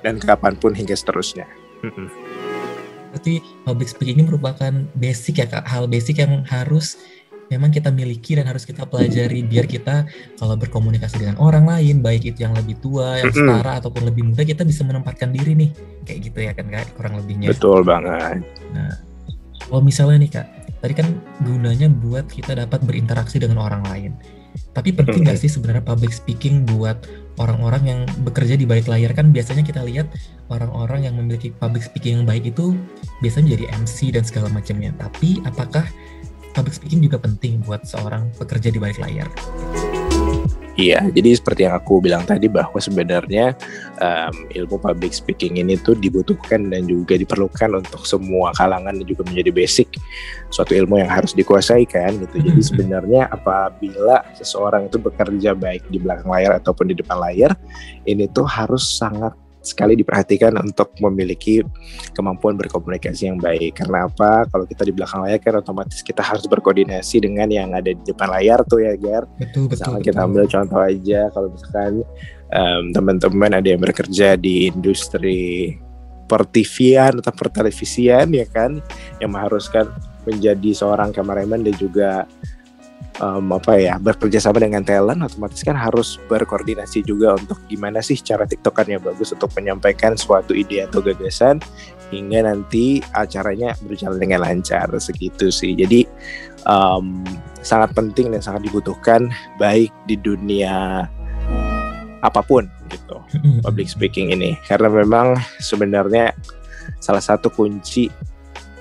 dan 0.02 0.18
kapan 0.18 0.54
pun 0.58 0.74
hingga 0.74 0.94
seterusnya. 0.94 1.46
Berarti 3.12 3.44
public 3.68 3.92
speaking 3.92 4.16
ini 4.18 4.24
merupakan 4.24 4.72
basic 4.96 5.44
ya 5.44 5.46
kak, 5.46 5.68
hal 5.68 5.84
basic 5.84 6.24
yang 6.24 6.42
harus 6.48 6.96
memang 7.52 7.68
kita 7.68 7.92
miliki 7.92 8.32
dan 8.32 8.48
harus 8.48 8.64
kita 8.64 8.88
pelajari 8.88 9.44
biar 9.44 9.68
kita 9.68 10.08
kalau 10.40 10.56
berkomunikasi 10.56 11.20
dengan 11.20 11.36
orang 11.36 11.68
lain 11.68 12.00
baik 12.00 12.24
itu 12.24 12.48
yang 12.48 12.56
lebih 12.56 12.80
tua, 12.80 13.20
yang 13.20 13.28
setara 13.28 13.76
ataupun 13.76 14.08
lebih 14.08 14.32
muda 14.32 14.40
kita 14.48 14.64
bisa 14.64 14.80
menempatkan 14.88 15.28
diri 15.28 15.52
nih 15.52 15.70
kayak 16.08 16.18
gitu 16.32 16.38
ya 16.40 16.52
kan 16.56 16.72
kak 16.72 16.88
kurang 16.96 17.20
lebihnya. 17.20 17.52
Betul 17.52 17.84
banget. 17.84 18.40
Nah, 18.72 18.96
kalau 19.68 19.84
misalnya 19.84 20.16
nih 20.24 20.30
kak, 20.32 20.46
tadi 20.80 20.94
kan 20.96 21.08
gunanya 21.44 21.92
buat 21.92 22.24
kita 22.32 22.56
dapat 22.56 22.80
berinteraksi 22.88 23.36
dengan 23.36 23.60
orang 23.60 23.84
lain. 23.84 24.12
Tapi 24.72 24.92
penting 24.96 25.28
nggak 25.28 25.36
sih 25.36 25.52
sebenarnya 25.52 25.84
public 25.84 26.12
speaking 26.16 26.64
buat 26.64 27.04
orang-orang 27.40 27.82
yang 27.86 28.00
bekerja 28.26 28.58
di 28.58 28.68
balik 28.68 28.90
layar 28.90 29.16
kan 29.16 29.32
biasanya 29.32 29.64
kita 29.64 29.80
lihat 29.84 30.10
orang-orang 30.52 31.08
yang 31.08 31.14
memiliki 31.16 31.54
public 31.56 31.86
speaking 31.86 32.20
yang 32.20 32.26
baik 32.28 32.44
itu 32.44 32.76
biasanya 33.24 33.56
jadi 33.56 33.64
MC 33.80 34.12
dan 34.12 34.24
segala 34.26 34.52
macamnya. 34.52 34.92
Tapi 35.00 35.40
apakah 35.48 35.86
public 36.52 36.76
speaking 36.76 37.00
juga 37.00 37.16
penting 37.16 37.64
buat 37.64 37.88
seorang 37.88 38.28
pekerja 38.36 38.68
di 38.68 38.78
balik 38.82 39.00
layar. 39.00 39.28
Iya, 40.72 41.04
jadi 41.12 41.36
seperti 41.36 41.68
yang 41.68 41.76
aku 41.76 42.00
bilang 42.00 42.24
tadi 42.24 42.48
bahwa 42.48 42.80
sebenarnya 42.80 43.52
um, 44.00 44.48
ilmu 44.56 44.80
public 44.80 45.12
speaking 45.12 45.60
ini 45.60 45.76
tuh 45.76 45.92
dibutuhkan 45.92 46.72
dan 46.72 46.88
juga 46.88 47.20
diperlukan 47.20 47.84
untuk 47.84 48.08
semua 48.08 48.56
kalangan 48.56 48.96
dan 48.96 49.04
juga 49.04 49.20
menjadi 49.28 49.52
basic 49.52 50.00
suatu 50.48 50.72
ilmu 50.72 50.96
yang 50.96 51.12
harus 51.12 51.36
dikuasai 51.36 51.84
kan 51.84 52.16
gitu. 52.16 52.40
Jadi 52.40 52.60
sebenarnya 52.64 53.28
apabila 53.28 54.24
seseorang 54.32 54.88
itu 54.88 54.96
bekerja 54.96 55.52
baik 55.52 55.84
di 55.92 56.00
belakang 56.00 56.32
layar 56.32 56.56
ataupun 56.56 56.88
di 56.88 56.96
depan 56.96 57.20
layar, 57.20 57.52
ini 58.08 58.24
tuh 58.32 58.48
harus 58.48 58.96
sangat 58.96 59.36
sekali 59.62 59.94
diperhatikan 59.94 60.58
untuk 60.58 60.92
memiliki 60.98 61.62
kemampuan 62.12 62.58
berkomunikasi 62.58 63.30
yang 63.30 63.38
baik. 63.38 63.78
Karena 63.78 64.10
apa? 64.10 64.44
Kalau 64.50 64.66
kita 64.66 64.82
di 64.84 64.92
belakang 64.92 65.22
layar 65.22 65.38
kan 65.38 65.54
otomatis 65.62 66.02
kita 66.02 66.20
harus 66.20 66.44
berkoordinasi 66.50 67.22
dengan 67.22 67.48
yang 67.48 67.70
ada 67.72 67.94
di 67.94 68.02
depan 68.02 68.28
layar 68.28 68.66
tuh 68.66 68.82
ya, 68.82 68.98
Gar. 68.98 69.24
Betul, 69.38 69.70
betul. 69.70 69.78
Misalnya 69.78 70.02
kita 70.02 70.20
ambil 70.26 70.44
contoh 70.50 70.80
aja 70.82 71.20
kalau 71.30 71.48
misalkan 71.54 71.92
um, 72.52 72.82
teman-teman 72.92 73.50
ada 73.54 73.68
yang 73.70 73.80
bekerja 73.80 74.34
di 74.36 74.68
industri 74.68 75.78
pertivian 76.26 77.20
atau 77.20 77.32
pertelevisian 77.34 78.32
ya 78.32 78.48
kan 78.48 78.80
yang 79.20 79.36
mengharuskan 79.36 79.90
menjadi 80.24 80.70
seorang 80.72 81.10
kameramen 81.10 81.66
dan 81.66 81.74
juga 81.76 82.24
um, 83.20 83.52
apa 83.52 83.76
ya 83.76 83.98
bekerja 84.00 84.40
sama 84.40 84.62
dengan 84.62 84.80
talent 84.86 85.20
otomatis 85.20 85.60
kan 85.60 85.76
harus 85.76 86.16
berkoordinasi 86.30 87.04
juga 87.04 87.36
untuk 87.36 87.58
gimana 87.68 88.00
sih 88.00 88.16
cara 88.16 88.48
tiktokannya 88.48 89.02
bagus 89.02 89.34
untuk 89.34 89.52
menyampaikan 89.58 90.16
suatu 90.16 90.56
ide 90.56 90.86
atau 90.86 91.04
gagasan 91.04 91.60
hingga 92.12 92.44
nanti 92.44 93.00
acaranya 93.16 93.72
berjalan 93.88 94.20
dengan 94.20 94.44
lancar 94.44 94.88
segitu 95.00 95.48
sih. 95.48 95.72
Jadi 95.72 96.04
um, 96.68 97.24
sangat 97.64 97.96
penting 97.96 98.30
dan 98.30 98.44
sangat 98.44 98.68
dibutuhkan 98.68 99.32
baik 99.56 99.90
di 100.04 100.20
dunia 100.20 101.08
apa 102.22 102.38
pun 102.44 102.70
gitu 102.92 103.18
public 103.64 103.88
speaking 103.88 104.30
ini. 104.30 104.54
Karena 104.68 104.92
memang 104.92 105.40
sebenarnya 105.58 106.36
salah 107.00 107.24
satu 107.24 107.48
kunci 107.48 108.12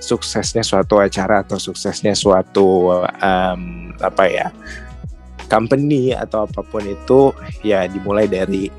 suksesnya 0.02 0.66
suatu 0.66 0.98
acara 0.98 1.46
atau 1.46 1.62
suksesnya 1.62 2.18
suatu 2.18 2.90
um, 3.06 3.94
apa 4.02 4.24
ya 4.26 4.48
company 5.46 6.18
atau 6.18 6.50
apa 6.50 6.66
pun 6.66 6.82
itu 6.82 7.30
ya 7.62 7.86
dimulai 7.86 8.26
dari 8.26 8.74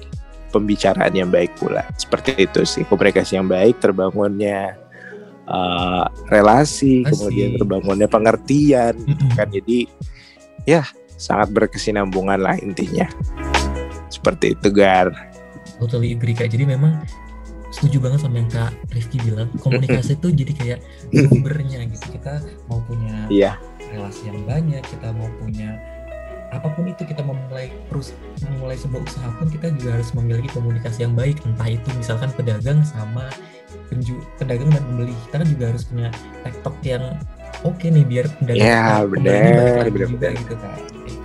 pembicaraan 0.53 1.15
yang 1.15 1.33
baik 1.33 1.55
pula. 1.57 1.87
Seperti 1.97 2.45
itu 2.45 2.67
sih 2.67 2.85
komunikasi 2.85 3.41
yang 3.41 3.49
baik 3.49 3.81
terbangunnya 3.81 4.77
uh, 5.49 6.11
relasi 6.29 7.07
Asik. 7.07 7.17
kemudian 7.17 7.51
terbangunnya 7.57 8.09
pengertian 8.11 8.99
gitu 9.07 9.25
kan. 9.39 9.49
Jadi 9.49 9.89
ya 10.69 10.85
sangat 11.17 11.55
berkesinambungan 11.55 12.43
lah 12.43 12.59
intinya. 12.61 13.09
Seperti 14.13 14.59
itu 14.59 14.69
gar. 14.69 15.09
Totally 15.81 16.13
agree 16.13 16.37
kak. 16.37 16.53
Jadi 16.53 16.69
memang 16.69 17.01
setuju 17.73 17.97
banget 18.05 18.21
sama 18.23 18.37
yang 18.39 18.51
Kak 18.53 18.73
Rifki 18.93 19.19
bilang. 19.25 19.49
Komunikasi 19.59 20.21
itu 20.21 20.29
jadi 20.31 20.53
kayak 20.53 20.79
sumbernya 21.11 21.81
gitu. 21.89 22.07
Kita 22.21 22.45
mau 22.69 22.85
punya 22.85 23.27
yeah. 23.33 23.57
relasi 23.91 24.29
yang 24.29 24.45
banyak 24.45 24.85
kita 24.85 25.09
mau 25.17 25.27
punya 25.41 25.81
apa 26.53 26.69
pun 26.77 26.85
itu 26.85 27.09
kita 27.09 27.25
memulai 27.25 27.73
terus 27.89 28.13
memulai 28.45 28.77
sebuah 28.77 29.09
usaha 29.09 29.25
pun 29.41 29.49
kita 29.49 29.73
juga 29.81 29.97
harus 29.97 30.13
memiliki 30.13 30.53
komunikasi 30.53 31.09
yang 31.09 31.17
baik. 31.17 31.41
Entah 31.49 31.69
itu 31.73 31.89
misalkan 31.97 32.29
pedagang 32.37 32.85
sama 32.85 33.33
penju 33.89 34.21
pedagang 34.37 34.69
dan 34.69 34.85
pembeli. 34.85 35.17
Kita 35.29 35.41
kan 35.41 35.49
juga 35.49 35.65
harus 35.73 35.83
punya 35.89 36.09
tiktok 36.45 36.77
yang 36.85 37.05
oke 37.65 37.81
okay 37.81 37.89
nih 37.89 38.05
biar 38.05 38.27
pedagang 38.37 38.69
yeah, 38.69 39.01
benar, 39.09 39.89
benar, 39.89 40.09
juga 40.13 40.29
gitu 40.37 40.55
kan. 40.61 40.79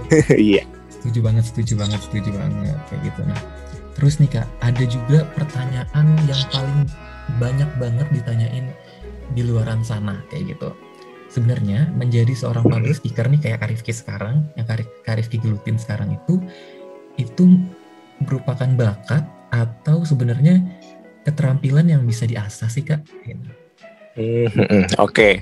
Iya. 0.32 0.64
Setuju 0.88 1.20
banget 1.20 1.44
setuju 1.52 1.74
banget 1.76 2.00
setuju 2.08 2.30
banget. 2.32 2.80
Kayak 2.88 3.02
gitu 3.12 3.22
nah 3.28 3.40
Terus 3.98 4.22
nih 4.22 4.30
kak, 4.30 4.48
ada 4.62 4.84
juga 4.86 5.26
pertanyaan 5.34 6.06
yang 6.30 6.42
paling 6.54 6.86
banyak 7.42 7.70
banget 7.82 8.08
ditanyain 8.14 8.70
di 9.34 9.42
luaran 9.42 9.82
sana 9.82 10.22
kayak 10.30 10.54
gitu. 10.54 10.70
Sebenarnya 11.34 11.92
menjadi 11.98 12.32
seorang 12.32 12.64
public 12.64 13.02
speaker 13.02 13.28
nih 13.28 13.42
kayak 13.42 13.60
Karifki 13.66 13.92
sekarang, 13.92 14.48
yang 14.56 14.70
Karifki 15.04 15.42
gelutin 15.42 15.76
sekarang 15.76 16.14
itu, 16.14 16.40
itu 17.18 17.58
merupakan 18.22 18.70
bakat 18.78 19.26
atau 19.52 20.06
sebenarnya 20.06 20.62
keterampilan 21.26 21.90
yang 21.90 22.06
bisa 22.06 22.24
diasah 22.30 22.70
sih 22.70 22.86
kak? 22.86 23.02
Hmm, 24.16 24.48
Oke. 25.04 25.04
Okay. 25.04 25.34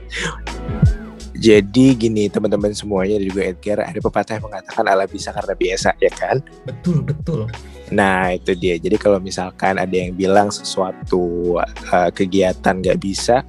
Jadi 1.36 1.94
gini 2.00 2.32
teman-teman 2.32 2.72
semuanya 2.72 3.20
dan 3.20 3.28
juga 3.28 3.44
Edgar 3.46 3.84
ada 3.84 4.00
pepatah 4.00 4.40
yang 4.40 4.48
mengatakan 4.48 4.88
ala 4.88 5.04
bisa 5.06 5.36
karena 5.36 5.54
biasa 5.54 5.90
ya 6.00 6.12
kan? 6.16 6.40
Betul 6.64 7.04
betul. 7.04 7.52
Nah 7.94 8.34
itu 8.34 8.58
dia. 8.58 8.82
Jadi 8.82 8.98
kalau 8.98 9.22
misalkan 9.22 9.78
ada 9.78 9.94
yang 9.94 10.18
bilang 10.18 10.50
sesuatu 10.50 11.58
uh, 11.62 12.10
kegiatan 12.10 12.82
nggak 12.82 12.98
bisa, 12.98 13.46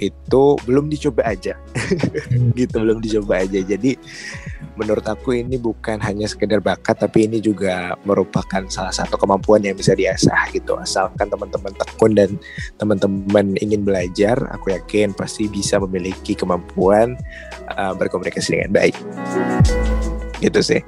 itu 0.00 0.56
belum 0.64 0.88
dicoba 0.88 1.28
aja, 1.28 1.52
hmm. 2.32 2.54
gitu 2.60 2.80
belum 2.80 3.04
dicoba 3.04 3.44
aja. 3.44 3.60
Jadi 3.60 4.00
menurut 4.80 5.04
aku 5.04 5.36
ini 5.36 5.60
bukan 5.60 6.00
hanya 6.00 6.24
sekedar 6.24 6.64
bakat, 6.64 6.96
tapi 6.96 7.28
ini 7.28 7.44
juga 7.44 7.92
merupakan 8.08 8.64
salah 8.72 8.94
satu 8.94 9.20
kemampuan 9.20 9.60
yang 9.60 9.76
bisa 9.76 9.92
diasah 9.92 10.48
gitu. 10.56 10.80
Asalkan 10.80 11.28
teman-teman 11.28 11.76
tekun 11.76 12.12
dan 12.16 12.30
teman-teman 12.80 13.52
ingin 13.60 13.84
belajar, 13.84 14.40
aku 14.48 14.72
yakin 14.72 15.12
pasti 15.12 15.44
bisa 15.46 15.76
memiliki 15.76 16.32
kemampuan 16.32 17.20
uh, 17.76 17.92
berkomunikasi 17.92 18.56
dengan 18.56 18.72
baik. 18.72 18.96
Gitu 20.40 20.60
sih. 20.64 20.80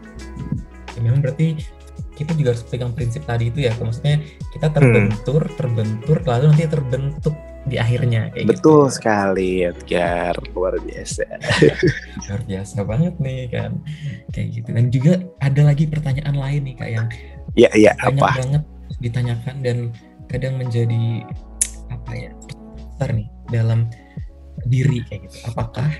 Memang 0.96 1.20
berarti 1.20 1.75
kita 2.16 2.32
juga 2.32 2.56
harus 2.56 2.64
pegang 2.64 2.96
prinsip 2.96 3.22
tadi 3.28 3.52
itu 3.52 3.68
ya 3.68 3.72
maksudnya 3.76 4.24
kita 4.56 4.72
terbentur 4.72 5.44
hmm. 5.44 5.54
terbentur 5.60 6.16
lalu 6.24 6.44
nanti 6.48 6.64
terbentuk 6.64 7.36
di 7.66 7.76
akhirnya 7.82 8.30
kayak 8.30 8.46
betul 8.46 8.86
gitu. 8.86 8.94
sekali 8.94 9.66
Edgar. 9.66 10.34
Luar 10.54 10.78
biasa. 10.78 11.26
Luar 12.30 12.42
biasa 12.46 12.78
banget 12.86 13.14
nih 13.18 13.50
kan. 13.50 13.82
Kayak 14.30 14.48
gitu. 14.54 14.68
Dan 14.70 14.86
juga 14.94 15.12
ada 15.42 15.62
lagi 15.66 15.84
pertanyaan 15.90 16.36
lain 16.38 16.62
nih 16.62 16.74
kak 16.78 16.90
yang 16.94 17.06
ya 17.58 17.70
ya 17.74 17.92
banyak 17.98 18.22
apa? 18.22 18.38
banget 18.38 18.62
ditanyakan 19.02 19.56
dan 19.66 19.78
kadang 20.30 20.54
menjadi 20.62 21.26
apa 21.90 22.12
ya 22.14 22.30
besar 22.78 23.10
nih 23.18 23.28
dalam 23.50 23.90
diri 24.70 25.02
kayak 25.10 25.26
gitu. 25.26 25.36
Apakah 25.50 25.90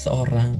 seorang 0.00 0.56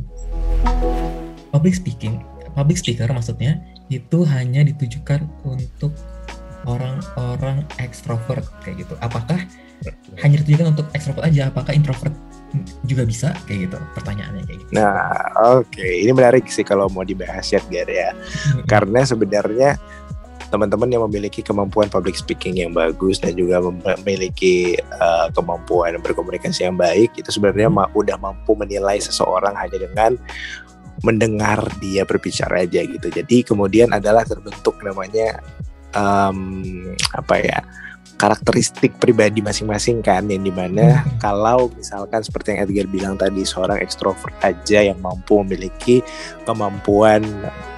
public 1.51 1.73
speaking 1.73 2.21
public 2.53 2.77
speaker 2.77 3.09
maksudnya 3.09 3.65
itu 3.91 4.23
hanya 4.23 4.63
ditujukan 4.63 5.27
untuk 5.43 5.91
orang-orang 6.65 7.67
ekstrovert 7.83 8.47
kayak 8.63 8.87
gitu 8.87 8.95
apakah 9.03 9.43
hanya 10.21 10.37
ditujukan 10.45 10.77
untuk 10.77 10.87
ekstrovert 10.95 11.27
aja 11.27 11.51
apakah 11.51 11.73
introvert 11.75 12.15
juga 12.85 13.07
bisa 13.07 13.31
kayak 13.47 13.71
gitu 13.71 13.79
pertanyaannya 13.95 14.43
kayak 14.43 14.59
gitu. 14.59 14.71
Nah, 14.75 15.07
oke, 15.63 15.71
okay. 15.71 16.03
ini 16.03 16.11
menarik 16.11 16.51
sih 16.51 16.67
kalau 16.67 16.91
mau 16.91 17.07
dibahas 17.07 17.47
ya, 17.47 17.63
Gar 17.71 17.87
ya. 17.87 18.11
Karena 18.67 19.07
sebenarnya 19.07 19.79
teman-teman 20.51 20.91
yang 20.91 21.07
memiliki 21.07 21.47
kemampuan 21.47 21.87
public 21.87 22.19
speaking 22.19 22.59
yang 22.59 22.75
bagus 22.75 23.23
dan 23.23 23.39
juga 23.39 23.63
memiliki 23.63 24.75
uh, 24.99 25.31
kemampuan 25.31 25.95
berkomunikasi 26.03 26.67
yang 26.67 26.75
baik 26.75 27.15
itu 27.15 27.31
sebenarnya 27.31 27.71
ma 27.71 27.87
udah 27.95 28.19
mampu 28.19 28.59
menilai 28.59 28.99
seseorang 28.99 29.55
hanya 29.55 29.79
dengan 29.79 30.19
mendengar 31.01 31.65
dia 31.81 32.05
berbicara 32.05 32.65
aja 32.65 32.85
gitu. 32.85 33.09
Jadi 33.09 33.47
kemudian 33.47 33.91
adalah 33.93 34.25
terbentuk 34.25 34.81
namanya 34.85 35.41
um, 35.97 36.93
apa 37.17 37.37
ya? 37.41 37.61
karakteristik 38.21 38.93
pribadi 39.01 39.41
masing-masing 39.41 40.05
kan 40.05 40.29
yang 40.29 40.45
di 40.45 40.53
mana 40.53 41.01
hmm. 41.01 41.25
kalau 41.25 41.73
misalkan 41.73 42.21
seperti 42.21 42.53
yang 42.53 42.69
Edgar 42.69 42.87
bilang 42.93 43.15
tadi 43.17 43.49
seorang 43.49 43.81
ekstrovert 43.81 44.37
aja 44.45 44.85
yang 44.85 45.01
mampu 45.01 45.41
memiliki 45.41 46.05
kemampuan 46.45 47.25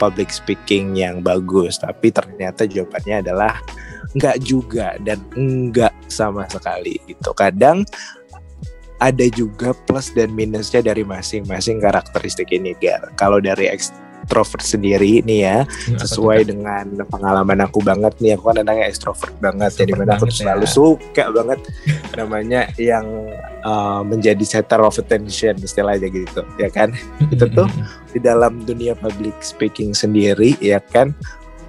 public 0.02 0.35
speaking 0.35 0.99
yang 0.99 1.23
bagus 1.23 1.79
tapi 1.79 2.11
ternyata 2.11 2.67
jawabannya 2.67 3.23
adalah 3.23 3.55
enggak 4.19 4.37
juga 4.43 4.99
dan 5.07 5.23
enggak 5.38 5.95
sama 6.11 6.50
sekali 6.50 6.99
gitu 7.07 7.31
kadang 7.38 7.87
ada 9.03 9.27
juga 9.35 9.75
plus 9.75 10.15
dan 10.15 10.31
minusnya 10.31 10.79
dari 10.79 11.03
masing-masing 11.03 11.83
karakteristik 11.83 12.55
ini 12.55 12.79
Gar 12.79 13.11
kalau 13.19 13.43
dari 13.43 13.67
extrovert 13.67 14.63
sendiri 14.63 15.27
nih 15.27 15.41
ya 15.43 15.59
hmm, 15.67 15.99
sesuai 15.99 16.47
dengan 16.47 17.03
pengalaman 17.11 17.67
aku 17.67 17.83
banget 17.83 18.15
nih. 18.23 18.39
Aku 18.39 18.55
kan 18.55 18.63
anaknya 18.63 18.87
extrovert 18.87 19.35
banget 19.43 19.75
jadi 19.75 19.99
mana 19.99 20.15
aku 20.15 20.31
selalu 20.31 20.65
ya. 20.65 20.71
suka 20.71 21.25
banget 21.35 21.59
namanya 22.15 22.71
yang 22.79 23.05
uh, 23.67 24.07
menjadi 24.07 24.47
center 24.47 24.87
of 24.87 24.95
attention 24.95 25.59
istilahnya 25.59 26.07
gitu 26.07 26.47
ya 26.63 26.71
kan? 26.71 26.95
Itu 27.27 27.51
tuh 27.51 27.67
di 28.15 28.23
dalam 28.23 28.63
dunia 28.63 28.95
public 28.95 29.35
speaking 29.43 29.91
sendiri 29.91 30.55
ya 30.63 30.79
kan 30.79 31.11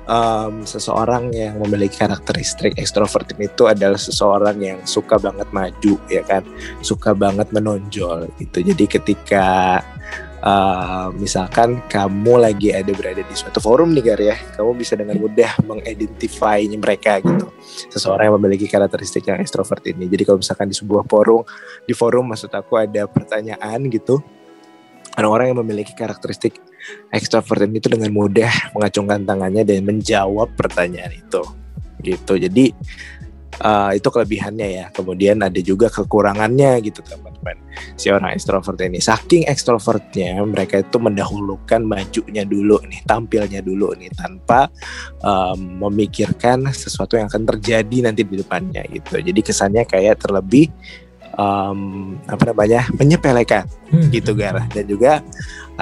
um, 0.07 0.63
seseorang 0.63 1.31
yang 1.33 1.59
memiliki 1.59 2.01
karakteristik 2.01 2.75
extrovert 2.79 3.29
itu 3.37 3.67
adalah 3.67 3.99
seseorang 3.99 4.57
yang 4.59 4.79
suka 4.83 5.19
banget 5.19 5.47
maju 5.51 5.93
ya 6.07 6.23
kan? 6.23 6.43
Suka 6.83 7.15
banget 7.15 7.49
menonjol 7.51 8.31
gitu. 8.39 8.63
Jadi 8.63 8.85
ketika 8.87 9.79
uh, 10.43 11.07
misalkan 11.15 11.79
kamu 11.87 12.43
lagi 12.43 12.75
ada 12.75 12.91
berada 12.91 13.23
di 13.23 13.35
suatu 13.35 13.63
forum 13.63 13.95
nih 13.95 14.03
Gar 14.13 14.21
ya 14.21 14.35
kamu 14.59 14.71
bisa 14.75 14.93
dengan 14.99 15.17
mudah 15.17 15.51
mengidentify 15.63 16.61
mereka 16.67 17.23
gitu. 17.23 17.47
Seseorang 17.89 18.29
yang 18.29 18.35
memiliki 18.37 18.67
karakteristik 18.67 19.25
yang 19.25 19.39
extrovert 19.39 19.81
ini. 19.87 20.05
Jadi 20.11 20.23
kalau 20.27 20.39
misalkan 20.43 20.67
di 20.69 20.75
sebuah 20.75 21.07
forum 21.07 21.41
di 21.87 21.93
forum 21.95 22.29
maksud 22.29 22.51
aku 22.51 22.77
ada 22.77 23.07
pertanyaan 23.07 23.87
gitu 23.87 24.19
orang-orang 25.17 25.53
yang 25.53 25.59
memiliki 25.61 25.93
karakteristik 25.93 26.57
extrovert 27.13 27.69
itu 27.69 27.87
dengan 27.87 28.11
mudah 28.11 28.51
mengacungkan 28.73 29.23
tangannya 29.23 29.63
dan 29.63 29.85
menjawab 29.85 30.51
pertanyaan 30.57 31.13
itu. 31.13 31.43
Gitu. 32.03 32.33
Jadi 32.35 32.65
uh, 33.61 33.91
itu 33.93 34.07
kelebihannya 34.09 34.67
ya. 34.67 34.85
Kemudian 34.89 35.39
ada 35.45 35.59
juga 35.61 35.87
kekurangannya 35.87 36.81
gitu 36.81 37.05
teman-teman. 37.05 37.59
Si 37.95 38.09
orang 38.09 38.33
ekstrovert 38.33 38.79
ini. 38.81 38.97
Saking 38.97 39.45
ekstrovertnya 39.45 40.41
mereka 40.43 40.81
itu 40.81 40.97
mendahulukan 40.97 41.81
majunya 41.85 42.43
dulu 42.47 42.81
nih 42.89 43.01
tampilnya 43.05 43.61
dulu 43.61 43.93
nih 43.93 44.09
tanpa 44.17 44.67
um, 45.21 45.87
memikirkan 45.87 46.67
sesuatu 46.73 47.19
yang 47.19 47.29
akan 47.29 47.45
terjadi 47.55 48.09
nanti 48.09 48.25
di 48.25 48.41
depannya 48.41 48.81
gitu. 48.89 49.21
Jadi 49.21 49.39
kesannya 49.39 49.83
kayak 49.85 50.25
terlebih 50.25 50.73
um, 51.37 52.13
apa 52.29 52.53
namanya 52.53 52.85
menyepelekan 52.93 53.65
hmm. 53.89 54.09
gitu 54.13 54.37
Gar 54.37 54.65
dan 54.73 54.85
juga 54.85 55.21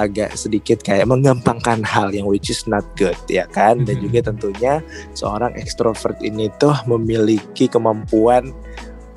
agak 0.00 0.36
sedikit 0.36 0.80
kayak 0.80 1.04
menggampangkan 1.04 1.84
hal 1.84 2.12
yang 2.12 2.24
which 2.24 2.48
is 2.48 2.64
not 2.64 2.84
good 2.96 3.16
ya 3.28 3.44
kan 3.50 3.84
dan 3.84 4.00
hmm. 4.00 4.04
juga 4.08 4.18
tentunya 4.32 4.74
seorang 5.12 5.52
ekstrovert 5.60 6.16
ini 6.24 6.48
tuh 6.56 6.74
memiliki 6.88 7.68
kemampuan 7.68 8.52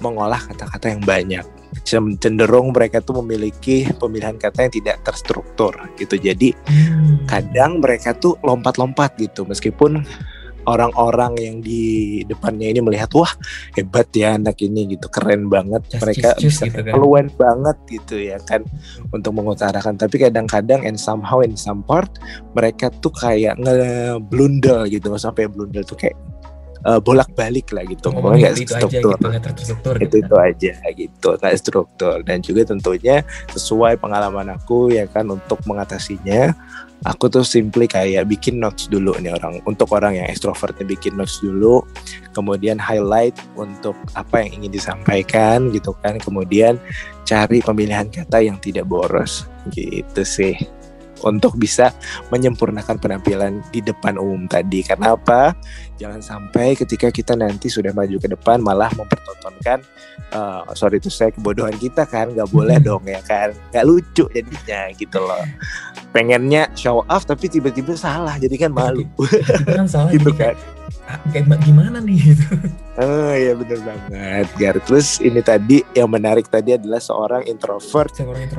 mengolah 0.03 0.39
kata-kata 0.51 0.91
yang 0.91 1.03
banyak 1.03 1.45
cenderung 2.19 2.71
mereka 2.71 3.03
tuh 3.03 3.19
memiliki 3.19 3.87
pemilihan 3.99 4.39
kata 4.39 4.67
yang 4.67 4.73
tidak 4.73 4.97
terstruktur 5.03 5.75
gitu 5.99 6.15
jadi 6.15 6.55
hmm. 6.55 7.27
kadang 7.27 7.83
mereka 7.83 8.15
tuh 8.15 8.39
lompat-lompat 8.43 9.19
gitu 9.19 9.43
meskipun 9.43 10.03
orang-orang 10.65 11.33
yang 11.39 11.55
di 11.61 12.21
depannya 12.25 12.73
ini 12.73 12.81
melihat 12.81 13.09
wah 13.15 13.29
hebat 13.77 14.09
ya 14.13 14.37
anak 14.37 14.59
ini 14.61 14.97
gitu. 14.97 15.07
Keren 15.09 15.47
banget. 15.49 15.81
Just, 15.89 16.01
mereka 16.01 16.29
just, 16.37 16.61
bisa 16.61 16.63
gitu 16.69 16.81
kan. 16.83 16.93
banget 17.37 17.77
gitu 17.89 18.15
ya 18.17 18.37
kan 18.43 18.61
untuk 19.09 19.31
mengutarakan. 19.33 19.97
Tapi 19.97 20.15
kadang-kadang 20.19 20.85
and 20.85 20.97
somehow 20.99 21.41
in 21.41 21.57
some 21.57 21.85
part 21.85 22.09
mereka 22.57 22.89
tuh 22.99 23.13
kayak 23.13 23.57
ngeblundel 23.61 24.89
gitu 24.89 25.13
sampai 25.15 25.47
blundel 25.47 25.85
tuh 25.85 25.97
kayak 25.97 26.17
uh, 26.85 27.01
bolak-balik 27.01 27.73
lah 27.73 27.83
gitu. 27.89 28.13
Ngomongnya 28.13 28.53
nggak 28.53 28.55
struktur. 28.69 29.17
Aja 29.17 29.35
gitu, 29.35 29.49
terstruktur 29.51 29.93
itu 29.99 30.05
gitu. 30.05 30.17
itu 30.21 30.35
aja 30.37 30.73
gitu, 30.93 31.29
nggak 31.41 31.55
struktur 31.57 32.17
dan 32.23 32.37
juga 32.39 32.61
tentunya 32.69 33.25
sesuai 33.51 33.97
pengalaman 33.99 34.53
aku 34.55 34.93
ya 34.93 35.09
kan 35.09 35.27
untuk 35.27 35.59
mengatasinya 35.65 36.53
aku 37.03 37.27
tuh 37.27 37.43
simply 37.43 37.85
kayak 37.85 38.25
bikin 38.31 38.57
notes 38.57 38.87
dulu 38.87 39.11
nih 39.19 39.35
orang 39.35 39.59
untuk 39.67 39.91
orang 39.91 40.15
yang 40.15 40.27
extrovertnya 40.31 40.87
bikin 40.87 41.19
notes 41.19 41.43
dulu 41.43 41.83
kemudian 42.31 42.79
highlight 42.79 43.35
untuk 43.59 43.93
apa 44.15 44.41
yang 44.41 44.63
ingin 44.63 44.71
disampaikan 44.79 45.69
gitu 45.75 45.91
kan 45.99 46.15
kemudian 46.17 46.79
cari 47.27 47.59
pemilihan 47.59 48.07
kata 48.07 48.39
yang 48.39 48.55
tidak 48.63 48.87
boros 48.87 49.45
gitu 49.73 50.23
sih 50.23 50.55
untuk 51.23 51.55
bisa 51.55 51.95
menyempurnakan 52.33 52.99
penampilan 52.99 53.63
di 53.71 53.79
depan 53.79 54.19
umum 54.19 54.49
tadi. 54.49 54.83
Karena 54.83 55.15
apa? 55.15 55.55
Jangan 55.95 56.19
sampai 56.19 56.75
ketika 56.75 57.07
kita 57.13 57.39
nanti 57.39 57.71
sudah 57.71 57.95
maju 57.95 58.17
ke 58.19 58.27
depan 58.27 58.59
malah 58.59 58.91
mempertontonkan 58.99 59.79
uh, 60.33 60.67
sorry 60.73 60.97
itu 60.97 61.11
saya 61.11 61.29
kebodohan 61.31 61.75
kita 61.77 62.07
kan? 62.07 62.31
Nggak 62.33 62.49
boleh 62.49 62.77
hmm. 62.79 62.87
dong 62.87 63.03
ya 63.05 63.21
kan? 63.21 63.53
Nggak 63.71 63.85
lucu 63.85 64.25
jadinya 64.31 64.81
gitu 64.95 65.17
loh. 65.21 65.43
Pengennya 66.15 66.71
show 66.73 67.03
off 67.11 67.27
tapi 67.27 67.51
tiba-tiba 67.51 67.93
salah. 67.93 68.39
Jadi 68.39 68.55
kan 68.55 68.71
malu. 68.71 69.05
Kan 69.67 69.85
salah 69.85 70.09
gitu 70.17 70.31
kan. 70.33 70.55
ah, 71.05 71.21
kayak 71.29 71.61
gimana 71.61 72.01
nih? 72.01 72.17
Gitu. 72.33 72.45
Oh 72.95 73.33
iya 73.35 73.53
bener 73.53 73.77
banget 73.83 74.47
Gar. 74.57 74.75
Terus 74.87 75.19
ini 75.21 75.43
tadi 75.43 75.83
yang 75.93 76.09
menarik 76.09 76.47
tadi 76.49 76.73
adalah 76.73 76.97
seorang 76.97 77.45
introvert. 77.45 78.09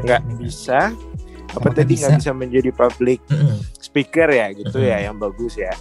Nggak 0.05 0.23
bisa 0.38 0.95
apa 1.55 1.69
tadi 1.71 1.95
nggak 2.01 2.19
bisa? 2.19 2.33
menjadi 2.35 2.71
public 2.75 3.21
speaker 3.79 4.29
ya 4.29 4.53
gitu 4.53 4.83
ya 4.83 5.07
yang 5.09 5.17
bagus 5.17 5.57
ya. 5.57 5.73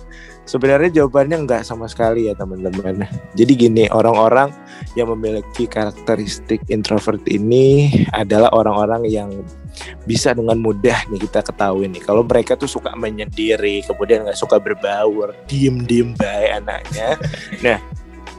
Sebenarnya 0.45 1.01
jawabannya 1.01 1.41
nggak 1.49 1.61
sama 1.65 1.89
sekali 1.89 2.29
ya 2.29 2.37
teman-teman. 2.37 3.09
Jadi 3.33 3.51
gini 3.57 3.83
orang-orang 3.89 4.53
yang 4.93 5.09
memiliki 5.17 5.65
karakteristik 5.65 6.61
introvert 6.69 7.19
ini 7.25 7.89
adalah 8.13 8.53
orang-orang 8.53 9.09
yang 9.09 9.29
bisa 10.05 10.31
dengan 10.31 10.61
mudah 10.61 11.09
nih 11.09 11.19
kita 11.25 11.41
ketahui 11.41 11.89
nih. 11.89 12.01
Kalau 12.05 12.21
mereka 12.21 12.53
tuh 12.53 12.69
suka 12.69 12.93
menyendiri 12.93 13.81
kemudian 13.89 14.23
nggak 14.23 14.37
suka 14.37 14.61
berbaur 14.61 15.33
diem 15.49 15.81
diem 15.83 16.13
baik 16.15 16.61
anaknya. 16.61 17.09
Nah 17.65 17.79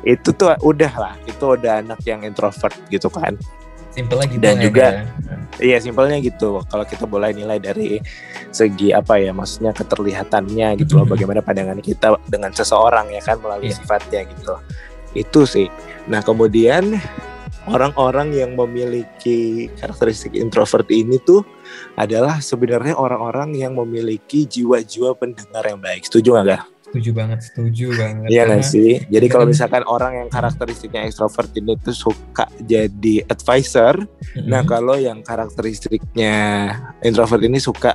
itu 0.06 0.30
tuh 0.30 0.54
udah 0.62 0.92
lah 0.94 1.14
itu 1.26 1.42
udah 1.42 1.82
anak 1.82 1.98
yang 2.06 2.22
introvert 2.22 2.72
gitu 2.94 3.10
kan 3.10 3.34
Simpelnya 3.96 4.26
gitu 4.28 4.42
dan 4.44 4.56
ya, 4.60 4.62
juga 4.62 4.86
ya. 4.92 5.02
iya 5.56 5.78
simpelnya 5.80 6.20
gitu. 6.20 6.60
Kalau 6.68 6.84
kita 6.84 7.08
boleh 7.08 7.32
nilai 7.32 7.56
dari 7.56 7.96
segi 8.52 8.92
apa 8.92 9.16
ya 9.16 9.32
maksudnya 9.32 9.72
keterlihatannya 9.72 10.76
gitu 10.84 11.00
loh 11.00 11.08
bagaimana 11.08 11.40
pandangan 11.40 11.80
kita 11.80 12.20
dengan 12.28 12.52
seseorang 12.52 13.08
ya 13.08 13.24
kan 13.24 13.40
melalui 13.40 13.72
yeah. 13.72 13.76
sifatnya 13.80 14.20
gitu 14.28 14.54
itu 15.16 15.40
sih. 15.48 15.66
Nah 16.12 16.20
kemudian 16.20 17.00
orang-orang 17.66 18.36
yang 18.36 18.52
memiliki 18.54 19.72
karakteristik 19.80 20.36
introvert 20.36 20.86
ini 20.92 21.16
tuh 21.24 21.42
adalah 21.96 22.38
sebenarnya 22.38 22.94
orang-orang 22.94 23.56
yang 23.56 23.74
memiliki 23.74 24.44
jiwa-jiwa 24.44 25.16
pendengar 25.16 25.64
yang 25.64 25.80
baik. 25.80 26.04
Setuju 26.04 26.36
nggak 26.36 26.75
setuju 26.96 27.10
banget, 27.12 27.38
setuju 27.44 27.86
banget. 27.92 28.28
Iya 28.32 28.42
nggak 28.48 28.64
sih? 28.64 29.04
Jadi 29.12 29.26
kalau 29.28 29.44
misalkan 29.44 29.84
orang 29.84 30.24
yang 30.24 30.28
karakteristiknya 30.32 31.04
ekstrovert 31.04 31.52
ini 31.52 31.76
tuh 31.76 31.92
suka 31.92 32.48
jadi 32.64 33.20
advisor, 33.28 34.00
mm-hmm. 34.00 34.48
nah 34.48 34.64
kalau 34.64 34.96
yang 34.96 35.20
karakteristiknya 35.20 36.34
introvert 37.04 37.44
ini 37.44 37.60
suka 37.60 37.92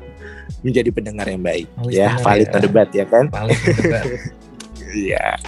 menjadi 0.62 0.94
pendengar 0.94 1.26
yang 1.26 1.42
baik, 1.42 1.66
oh, 1.82 1.90
ya 1.90 2.22
valid 2.22 2.54
ya. 2.54 2.60
debat 2.62 2.90
ya 2.94 3.06
kan? 3.10 3.26
Valid 3.34 3.58
debat. 3.74 4.06
Iya, 4.92 5.40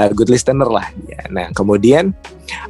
uh, 0.00 0.10
good 0.16 0.32
listener 0.32 0.66
lah. 0.66 0.88
Ya. 1.04 1.20
Nah, 1.28 1.52
kemudian 1.52 2.16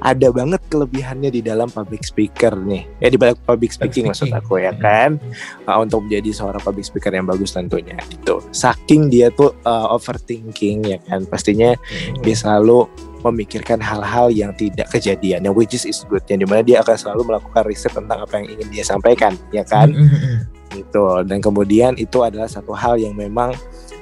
ada 0.03 0.29
banget 0.35 0.59
kelebihannya 0.67 1.31
di 1.31 1.41
dalam 1.41 1.71
public 1.71 2.03
speaker 2.03 2.59
nih. 2.59 2.85
Ya 2.99 3.09
di 3.15 3.19
balik 3.19 3.39
public 3.47 3.71
speaking, 3.71 4.11
maksud 4.11 4.35
aku 4.35 4.59
ya 4.59 4.75
kan. 4.75 5.23
Uh, 5.65 5.79
untuk 5.79 6.05
menjadi 6.07 6.35
seorang 6.35 6.63
public 6.63 6.91
speaker 6.91 7.15
yang 7.15 7.27
bagus 7.27 7.55
tentunya 7.55 7.95
itu. 8.11 8.43
Saking 8.51 9.09
dia 9.09 9.31
tuh 9.31 9.55
uh, 9.63 9.95
overthinking 9.95 10.91
ya 10.91 10.99
kan. 11.07 11.23
Pastinya 11.31 11.79
hmm. 11.79 12.27
dia 12.27 12.35
selalu 12.35 12.91
memikirkan 13.23 13.83
hal-hal 13.83 14.31
yang 14.31 14.55
tidak 14.55 14.87
kejadian 14.95 15.43
yang 15.43 15.55
which 15.55 15.75
is 15.75 15.83
is 15.83 16.07
good 16.07 16.23
yang 16.31 16.39
di 16.39 16.47
mana 16.47 16.63
dia 16.63 16.79
akan 16.87 16.95
selalu 16.95 17.35
melakukan 17.35 17.67
riset 17.67 17.91
tentang 17.91 18.23
apa 18.23 18.31
yang 18.39 18.47
ingin 18.47 18.69
dia 18.71 18.85
sampaikan 18.87 19.35
ya 19.51 19.67
kan 19.67 19.91
gitu 20.71 21.27
dan 21.27 21.43
kemudian 21.43 21.99
itu 21.99 22.23
adalah 22.23 22.47
satu 22.47 22.71
hal 22.77 22.95
yang 23.01 23.19
memang 23.19 23.51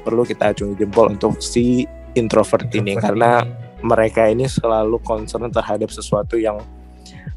perlu 0.05 0.23
kita 0.23 0.53
acungi 0.53 0.79
jempol 0.79 1.11
untuk 1.11 1.41
si 1.41 1.89
introvert, 2.17 2.67
ini 2.73 2.97
karena 2.97 3.45
mereka 3.85 4.27
ini 4.27 4.49
selalu 4.49 4.99
concern 5.05 5.53
terhadap 5.53 5.93
sesuatu 5.93 6.41
yang 6.41 6.59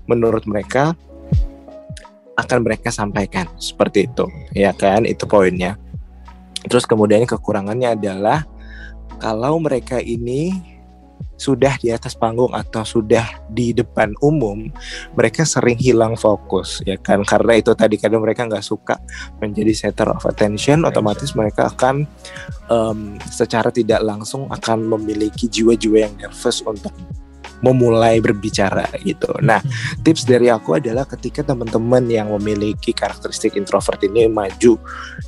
menurut 0.08 0.48
mereka 0.48 0.96
akan 2.40 2.64
mereka 2.64 2.90
sampaikan. 2.90 3.52
Seperti 3.60 4.08
itu. 4.08 4.26
Ya 4.56 4.72
kan? 4.72 5.04
Itu 5.04 5.28
poinnya. 5.28 5.76
Terus 6.66 6.88
kemudian 6.88 7.28
kekurangannya 7.28 8.00
adalah 8.00 8.48
kalau 9.20 9.60
mereka 9.60 10.00
ini 10.00 10.56
sudah 11.40 11.80
di 11.80 11.90
atas 11.90 12.14
panggung 12.20 12.52
atau 12.52 12.84
sudah 12.84 13.48
di 13.48 13.72
depan 13.72 14.12
umum, 14.20 14.68
mereka 15.16 15.48
sering 15.48 15.80
hilang 15.80 16.20
fokus 16.20 16.84
ya 16.84 17.00
kan 17.00 17.24
karena 17.24 17.58
itu 17.58 17.72
tadi 17.74 17.96
kadang 17.96 18.22
mereka 18.22 18.44
nggak 18.46 18.66
suka 18.66 19.00
menjadi 19.40 19.72
center 19.88 20.12
of 20.12 20.28
attention, 20.28 20.84
otomatis 20.84 21.32
mereka 21.34 21.72
akan 21.72 22.04
um, 22.68 23.16
secara 23.32 23.72
tidak 23.72 24.04
langsung 24.04 24.52
akan 24.52 24.86
memiliki 25.00 25.48
jiwa-jiwa 25.48 25.98
yang 26.06 26.14
nervous 26.20 26.60
untuk 26.68 26.92
memulai 27.60 28.24
berbicara 28.24 28.88
gitu. 29.04 29.30
Nah, 29.44 29.60
hmm. 29.60 30.04
tips 30.04 30.24
dari 30.24 30.48
aku 30.48 30.80
adalah 30.80 31.04
ketika 31.04 31.44
teman-teman 31.44 32.08
yang 32.08 32.32
memiliki 32.32 32.96
karakteristik 32.96 33.60
introvert 33.60 34.00
ini 34.04 34.32
maju 34.32 34.80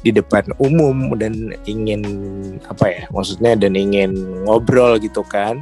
di 0.02 0.12
depan 0.16 0.48
umum 0.60 1.16
dan 1.20 1.52
ingin 1.68 2.02
apa 2.68 2.86
ya, 2.88 3.04
maksudnya 3.12 3.56
dan 3.60 3.76
ingin 3.76 4.16
ngobrol 4.48 4.96
gitu 5.00 5.24
kan 5.28 5.60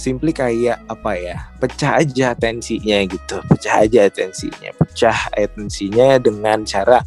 simply 0.00 0.32
kayak 0.32 0.80
apa 0.88 1.12
ya 1.20 1.36
pecah 1.60 2.00
aja 2.00 2.32
tensinya 2.32 3.04
gitu. 3.04 3.36
Pecah 3.44 3.84
aja 3.84 4.08
tensinya. 4.08 4.72
Pecah 4.80 5.28
tensinya 5.52 6.16
dengan 6.16 6.64
cara 6.64 7.04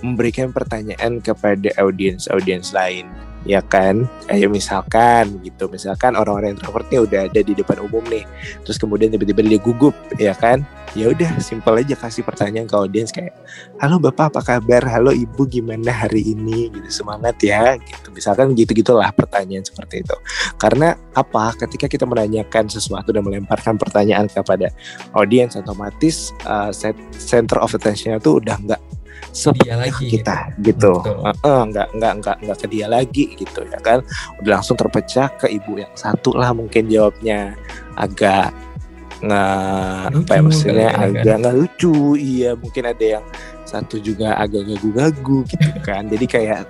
memberikan 0.00 0.52
pertanyaan 0.52 1.20
kepada 1.20 1.68
audiens 1.76 2.28
audiens 2.32 2.72
lain 2.72 3.08
ya 3.44 3.60
kan? 3.60 4.08
Kayak 4.26 4.50
misalkan 4.50 5.40
gitu. 5.44 5.68
Misalkan 5.68 6.16
orang-orang 6.16 6.56
introvert 6.56 6.88
nih 6.88 7.00
udah 7.04 7.20
ada 7.28 7.40
di 7.40 7.52
depan 7.52 7.80
umum 7.84 8.04
nih. 8.08 8.24
Terus 8.64 8.76
kemudian 8.80 9.12
tiba-tiba 9.12 9.44
dia 9.44 9.60
gugup 9.60 9.94
ya 10.16 10.32
kan? 10.36 10.64
Ya 10.94 11.10
udah 11.10 11.26
simpel 11.42 11.80
aja 11.82 11.98
kasih 11.98 12.22
pertanyaan 12.22 12.70
ke 12.70 12.76
audiens 12.78 13.10
kayak 13.10 13.34
halo 13.82 13.98
bapak 13.98 14.30
apa 14.34 14.40
kabar? 14.56 14.82
Halo 14.86 15.10
ibu 15.10 15.44
gimana 15.44 15.90
hari 15.92 16.34
ini? 16.34 16.72
Gitu 16.72 17.04
semangat 17.04 17.36
ya. 17.44 17.76
Gitu. 17.76 18.08
Misalkan 18.10 18.56
gitu 18.56 18.72
gitulah 18.72 19.12
pertanyaan 19.12 19.62
seperti 19.62 20.02
itu. 20.02 20.16
Karena 20.56 20.96
apa? 21.12 21.52
Ketika 21.54 21.86
kita 21.86 22.08
menanyakan 22.08 22.70
sesuatu 22.72 23.12
dan 23.12 23.22
melemparkan 23.22 23.76
pertanyaan 23.76 24.26
kepada 24.30 24.72
audiens 25.12 25.54
otomatis 25.54 26.32
uh, 26.48 26.72
center 27.18 27.58
of 27.60 27.74
attentionnya 27.74 28.22
tuh 28.22 28.38
udah 28.40 28.56
nggak 28.62 28.80
seperti 29.34 29.68
lagi 29.74 30.04
kita 30.18 30.54
gitu, 30.62 30.94
gitu. 31.02 31.12
Uh, 31.26 31.34
uh, 31.42 31.62
nggak 31.66 31.88
nggak 31.98 32.12
nggak 32.22 32.36
nggak 32.46 32.58
ke 32.62 32.66
dia 32.70 32.86
lagi 32.86 33.24
gitu 33.34 33.66
ya 33.66 33.78
kan. 33.82 33.98
Udah 34.38 34.60
langsung 34.60 34.78
terpecah 34.78 35.28
ke 35.34 35.50
ibu 35.50 35.82
yang 35.82 35.90
satu 35.98 36.34
lah 36.38 36.54
mungkin 36.54 36.86
jawabnya. 36.86 37.58
Agak 37.98 38.54
nggak 39.24 40.12
apa 40.12 40.32
ya 40.36 40.42
maksudnya 40.44 40.90
kan? 40.94 41.10
agak 41.10 41.34
nggak 41.42 41.56
lucu. 41.58 42.14
Iya 42.14 42.50
mungkin 42.54 42.84
ada 42.86 43.04
yang 43.18 43.24
satu 43.66 43.98
juga 43.98 44.38
agak 44.38 44.70
gagu-gagu 44.70 45.38
gitu 45.50 45.70
kan. 45.82 46.06
Jadi 46.06 46.26
kayak 46.30 46.62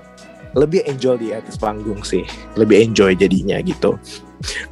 lebih 0.55 0.87
enjoy 0.87 1.19
di 1.21 1.37
atas 1.37 1.61
panggung 1.61 2.01
sih. 2.01 2.25
Lebih 2.57 2.91
enjoy 2.91 3.13
jadinya 3.13 3.61
gitu. 3.61 4.01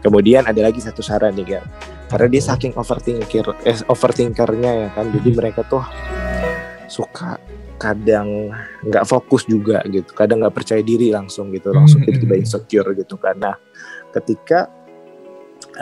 Kemudian 0.01 0.49
ada 0.49 0.65
lagi 0.65 0.81
satu 0.81 1.05
saran 1.05 1.37
nih 1.37 1.61
kan 1.61 1.65
karena 2.13 2.29
dia 2.29 2.43
saking 2.45 2.77
overthinker 2.77 3.57
eh, 3.65 3.81
overthinkernya 3.89 4.73
ya 4.85 4.89
kan. 4.93 5.09
Jadi 5.17 5.31
mereka 5.33 5.65
tuh 5.65 5.81
suka 6.93 7.41
kadang 7.83 8.55
nggak 8.87 9.03
fokus 9.03 9.43
juga 9.51 9.83
gitu 9.91 10.15
kadang 10.15 10.39
nggak 10.47 10.55
percaya 10.55 10.79
diri 10.87 11.11
langsung 11.11 11.51
gitu 11.51 11.75
langsung 11.75 11.99
hmm, 12.03 12.07
tiba-tiba 12.07 12.35
hmm. 12.39 12.43
insecure 12.47 12.89
gitu 12.95 13.19
karena 13.19 13.59
ketika 14.15 14.71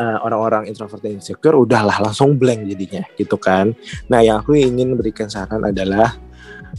uh, 0.00 0.18
orang-orang 0.24 0.64
introvert 0.72 1.04
dan 1.04 1.20
insecure 1.20 1.60
udahlah 1.60 2.00
langsung 2.00 2.40
blank 2.40 2.64
jadinya 2.64 3.04
gitu 3.20 3.36
kan 3.36 3.76
nah 4.08 4.24
yang 4.24 4.40
aku 4.40 4.56
ingin 4.56 4.96
berikan 4.96 5.28
saran 5.28 5.60
adalah 5.60 6.16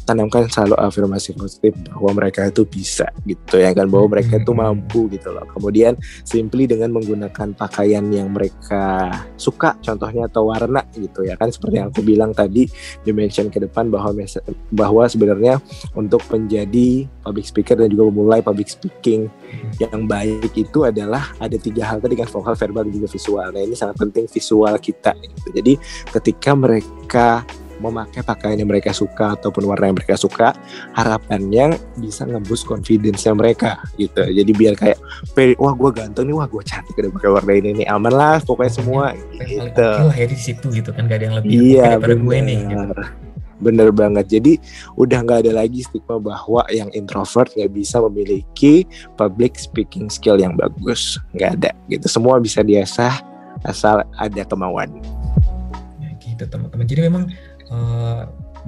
tanamkan 0.03 0.47
selalu 0.47 0.75
afirmasi 0.79 1.35
positif 1.35 1.73
bahwa 1.91 2.23
mereka 2.23 2.47
itu 2.47 2.63
bisa 2.67 3.07
gitu 3.27 3.59
ya 3.61 3.71
kan? 3.75 3.87
Bahwa 3.87 4.17
mereka 4.17 4.39
itu 4.39 4.51
hmm. 4.51 4.61
mampu 4.61 5.11
gitu 5.11 5.29
loh. 5.31 5.45
Kemudian 5.51 5.97
simply 6.23 6.65
dengan 6.65 6.95
menggunakan 6.95 7.53
pakaian 7.55 8.05
yang 8.11 8.31
mereka 8.33 9.11
suka 9.35 9.75
contohnya 9.81 10.27
atau 10.27 10.49
warna 10.49 10.85
gitu 10.95 11.25
ya 11.25 11.35
kan? 11.35 11.51
Seperti 11.51 11.75
yang 11.81 11.89
aku 11.89 12.01
bilang 12.03 12.31
tadi 12.31 12.67
dimention 13.03 13.51
ke 13.51 13.61
depan 13.61 13.91
bahwa 13.91 14.13
bahwa 14.71 15.03
sebenarnya 15.07 15.59
untuk 15.95 16.23
menjadi 16.31 17.05
public 17.25 17.45
speaker 17.45 17.75
dan 17.77 17.91
juga 17.91 18.09
memulai 18.09 18.39
public 18.41 18.69
speaking 18.69 19.29
yang 19.77 20.05
baik 20.09 20.51
itu 20.55 20.83
adalah 20.87 21.31
ada 21.37 21.55
tiga 21.57 21.85
hal 21.87 22.01
tadi 22.01 22.17
kan 22.17 22.27
vokal 22.27 22.55
verbal 22.55 22.83
dan 22.87 22.93
juga 22.93 23.09
visual. 23.11 23.47
Nah 23.53 23.61
ini 23.61 23.75
sangat 23.77 23.97
penting 23.99 24.25
visual 24.27 24.75
kita 24.81 25.11
gitu. 25.19 25.47
jadi 25.53 25.73
ketika 26.11 26.51
mereka 26.55 27.27
memakai 27.81 28.21
pakaian 28.21 28.61
yang 28.61 28.69
mereka 28.69 28.93
suka 28.93 29.33
ataupun 29.33 29.65
warna 29.65 29.89
yang 29.89 29.97
mereka 29.97 30.15
suka 30.15 30.53
harapannya 30.93 31.75
bisa 31.97 32.29
ngebus 32.29 32.61
confidence-nya 32.61 33.33
mereka 33.33 33.81
gitu. 33.97 34.21
Jadi 34.21 34.51
biar 34.53 34.77
kayak 34.77 35.01
wah 35.57 35.73
gue 35.73 35.89
ganteng 35.91 36.29
nih 36.29 36.35
wah 36.37 36.45
gue 36.45 36.61
cantik 36.61 36.93
udah 36.93 37.11
pakai 37.17 37.29
warna 37.33 37.51
ini 37.57 37.83
nih 37.83 37.87
aman 37.89 38.13
lah 38.13 38.37
pokoknya 38.45 38.73
semua 38.73 39.03
yang 39.41 39.73
gitu. 39.73 39.81
lah 39.81 40.15
ya 40.15 40.27
di 40.29 40.37
situ 40.37 40.65
gitu 40.69 40.89
kan 40.93 41.09
gak 41.09 41.17
ada 41.21 41.25
yang 41.27 41.35
lebih 41.41 41.49
iya, 41.51 41.97
daripada 41.97 42.15
gue 42.21 42.37
nih 42.37 42.59
gitu. 42.69 43.03
bener 43.61 43.93
banget. 43.93 44.25
Jadi 44.25 44.57
udah 44.97 45.21
nggak 45.21 45.45
ada 45.45 45.61
lagi 45.61 45.85
stigma 45.85 46.17
bahwa 46.17 46.65
yang 46.73 46.89
introvert 46.97 47.53
nggak 47.53 47.69
bisa 47.69 48.01
memiliki 48.09 48.89
public 49.15 49.53
speaking 49.53 50.09
skill 50.09 50.41
yang 50.41 50.57
bagus. 50.57 51.21
Nggak 51.37 51.61
ada 51.61 51.71
gitu. 51.85 52.09
Semua 52.09 52.41
bisa 52.41 52.65
diasah 52.65 53.21
asal 53.61 54.01
ada 54.17 54.41
kemauan. 54.49 54.89
Ya 56.01 56.09
gitu 56.17 56.43
teman-teman. 56.49 56.85
Jadi 56.89 57.01
memang 57.05 57.23
uh, 57.71 58.27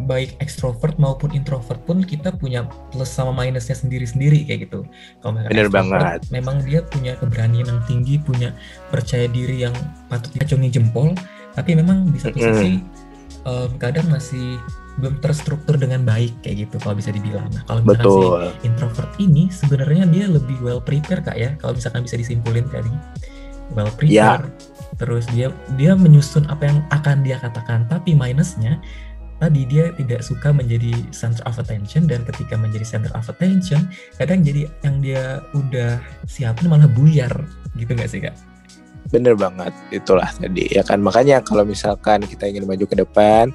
baik 0.09 0.33
ekstrovert 0.41 0.97
maupun 0.97 1.29
introvert 1.37 1.77
pun 1.85 2.01
kita 2.01 2.33
punya 2.33 2.65
plus 2.89 3.13
sama 3.13 3.29
minusnya 3.45 3.77
sendiri-sendiri 3.77 4.49
kayak 4.49 4.65
gitu. 4.69 4.87
Kalau 5.21 5.37
Bener 5.37 5.69
banget. 5.69 6.25
Memang 6.33 6.65
dia 6.65 6.81
punya 6.81 7.13
keberanian 7.19 7.69
yang 7.69 7.81
tinggi, 7.85 8.17
punya 8.17 8.57
percaya 8.89 9.29
diri 9.29 9.61
yang 9.69 9.75
patut 10.09 10.33
dicungi 10.33 10.73
jempol, 10.73 11.13
tapi 11.53 11.77
memang 11.77 12.09
di 12.09 12.17
satu 12.17 12.41
sisi 12.41 12.81
um, 13.45 13.69
kadang 13.77 14.09
masih 14.09 14.57
belum 15.01 15.17
terstruktur 15.25 15.73
dengan 15.73 16.05
baik 16.05 16.33
kayak 16.45 16.69
gitu 16.69 16.77
kalau 16.81 16.93
bisa 16.97 17.09
dibilang. 17.09 17.49
Nah 17.49 17.65
kalau 17.65 17.81
misalkan 17.81 18.05
Betul. 18.05 18.41
si 18.61 18.67
introvert 18.69 19.11
ini 19.17 19.43
sebenarnya 19.49 20.05
dia 20.05 20.25
lebih 20.29 20.57
well 20.61 20.81
prepare 20.81 21.21
kak 21.25 21.37
ya 21.37 21.57
kalau 21.57 21.73
misalkan 21.73 22.05
bisa 22.05 22.15
disimpulin 22.17 22.65
tadi 22.69 22.93
well. 23.73 23.89
Ya 24.05 24.45
terus 24.97 25.25
dia 25.31 25.49
dia 25.75 25.97
menyusun 25.97 26.45
apa 26.49 26.69
yang 26.69 26.79
akan 26.93 27.25
dia 27.25 27.37
katakan. 27.41 27.85
Tapi 27.89 28.13
minusnya 28.13 28.77
tadi 29.41 29.67
dia 29.67 29.91
tidak 29.97 30.23
suka 30.23 30.53
menjadi 30.53 30.93
center 31.11 31.43
of 31.45 31.57
attention. 31.59 32.05
Dan 32.05 32.23
ketika 32.23 32.55
menjadi 32.55 32.85
center 32.85 33.11
of 33.13 33.27
attention 33.29 33.89
kadang 34.17 34.41
jadi 34.45 34.69
yang 34.85 35.01
dia 35.01 35.41
udah 35.53 35.99
siapin 36.29 36.69
malah 36.69 36.89
buyar. 36.89 37.31
Gitu 37.77 37.91
nggak 37.93 38.09
sih 38.09 38.21
kak? 38.21 38.35
Bener 39.11 39.37
banget 39.37 39.73
itulah 39.93 40.29
tadi. 40.33 40.73
Ya 40.73 40.81
kan 40.81 41.03
makanya 41.03 41.43
kalau 41.45 41.67
misalkan 41.67 42.25
kita 42.25 42.49
ingin 42.49 42.65
maju 42.65 42.85
ke 42.87 42.95
depan 42.97 43.53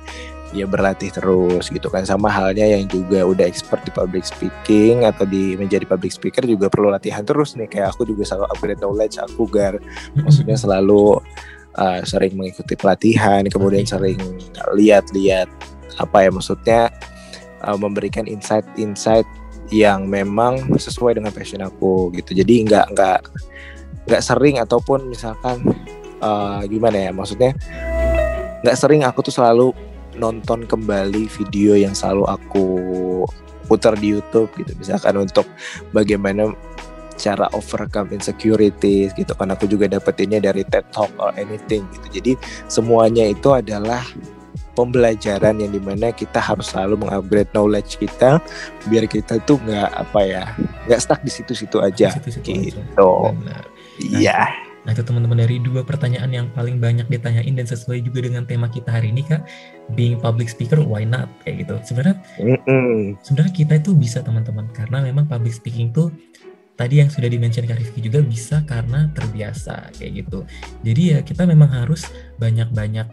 ya 0.53 0.65
berlatih 0.65 1.13
terus 1.13 1.69
gitu 1.69 1.89
kan. 1.93 2.05
Sama 2.09 2.33
halnya 2.33 2.65
yang 2.65 2.89
juga 2.89 3.25
udah 3.25 3.45
expert 3.45 3.85
di 3.85 3.93
public 3.93 4.25
speaking 4.25 5.05
atau 5.05 5.29
di 5.29 5.55
menjadi 5.57 5.85
public 5.85 6.13
speaker 6.15 6.45
juga 6.45 6.73
perlu 6.73 6.93
latihan 6.93 7.25
terus 7.25 7.57
nih. 7.57 7.69
Kayak 7.69 7.97
aku 7.97 8.09
juga 8.09 8.25
selalu 8.25 8.47
upgrade 8.53 8.81
knowledge 8.81 9.17
aku 9.21 9.45
gar 9.49 9.75
maksudnya 10.17 10.57
selalu 10.57 11.21
uh, 11.79 12.01
sering 12.05 12.35
mengikuti 12.35 12.75
pelatihan 12.75 13.47
kemudian 13.47 13.85
sering 13.87 14.19
lihat-lihat 14.75 15.49
apa 15.99 16.17
ya 16.27 16.31
maksudnya 16.31 16.81
uh, 17.67 17.79
memberikan 17.79 18.25
insight-insight 18.25 19.27
yang 19.69 20.09
memang 20.09 20.65
sesuai 20.81 21.21
dengan 21.21 21.33
passion 21.33 21.61
aku 21.61 22.09
gitu. 22.17 22.33
Jadi 22.33 22.65
nggak 22.65 22.87
nggak 22.97 23.21
nggak 24.09 24.23
sering 24.25 24.57
ataupun 24.57 25.13
misalkan 25.13 25.61
uh, 26.25 26.65
gimana 26.65 27.09
ya 27.09 27.11
maksudnya 27.13 27.53
nggak 28.65 28.79
sering 28.79 29.05
aku 29.05 29.21
tuh 29.21 29.35
selalu 29.35 29.77
nonton 30.19 30.67
kembali 30.67 31.31
video 31.31 31.79
yang 31.79 31.95
selalu 31.95 32.27
aku 32.27 32.67
putar 33.71 33.95
di 33.97 34.17
YouTube 34.17 34.51
gitu. 34.59 34.75
Misalkan 34.77 35.15
untuk 35.17 35.47
bagaimana 35.95 36.51
cara 37.19 37.51
overcome 37.55 38.15
insecurities 38.15 39.15
gitu 39.15 39.35
kan. 39.35 39.51
Aku 39.55 39.67
juga 39.67 39.91
dapetinnya 39.91 40.39
dari 40.39 40.63
TED 40.67 40.87
Talk 40.91 41.11
or 41.19 41.35
anything 41.39 41.87
gitu. 41.95 42.07
Jadi 42.21 42.33
semuanya 42.71 43.27
itu 43.27 43.53
adalah 43.53 44.03
pembelajaran 44.79 45.59
yang 45.59 45.75
di 45.75 45.83
mana 45.83 46.15
kita 46.15 46.39
harus 46.39 46.71
selalu 46.71 47.03
mengupgrade 47.03 47.51
knowledge 47.51 47.99
kita 47.99 48.39
biar 48.87 49.11
kita 49.11 49.43
tuh 49.43 49.59
nggak 49.67 49.91
apa 49.91 50.21
ya 50.23 50.45
nggak 50.87 51.03
stuck 51.03 51.19
di 51.27 51.35
situ-situ 51.35 51.83
aja 51.83 52.15
situ 52.15 52.31
-situ 52.39 52.47
gitu. 52.71 52.81
iya. 53.99 54.55
Nah 54.55 54.68
itu 54.95 55.05
teman-teman 55.05 55.45
dari 55.45 55.61
dua 55.61 55.85
pertanyaan 55.85 56.31
yang 56.33 56.47
paling 56.57 56.81
banyak 56.81 57.05
ditanyain 57.13 57.53
dan 57.53 57.67
sesuai 57.69 58.01
juga 58.01 58.25
dengan 58.25 58.49
tema 58.49 58.73
kita 58.73 58.89
hari 58.89 59.13
ini 59.13 59.21
kak, 59.27 59.45
being 59.93 60.17
public 60.17 60.49
speaker 60.49 60.81
why 60.81 61.05
not 61.05 61.29
kayak 61.45 61.69
gitu. 61.69 61.77
Sebenarnya 61.85 62.17
mm 62.41 62.59
-mm. 62.65 62.97
sebenarnya 63.21 63.53
kita 63.53 63.75
itu 63.85 63.91
bisa 63.93 64.25
teman-teman 64.25 64.65
karena 64.73 65.05
memang 65.05 65.29
public 65.29 65.53
speaking 65.53 65.93
tuh 65.93 66.09
tadi 66.79 67.03
yang 67.03 67.11
sudah 67.11 67.27
dimention 67.27 67.67
Kak 67.67 67.77
Rifki 67.83 68.01
juga 68.01 68.23
bisa 68.23 68.63
karena 68.65 69.11
terbiasa 69.13 69.93
kayak 69.99 70.25
gitu. 70.25 70.47
Jadi 70.87 71.03
ya 71.13 71.19
kita 71.27 71.45
memang 71.45 71.69
harus 71.69 72.07
banyak-banyak 72.39 73.07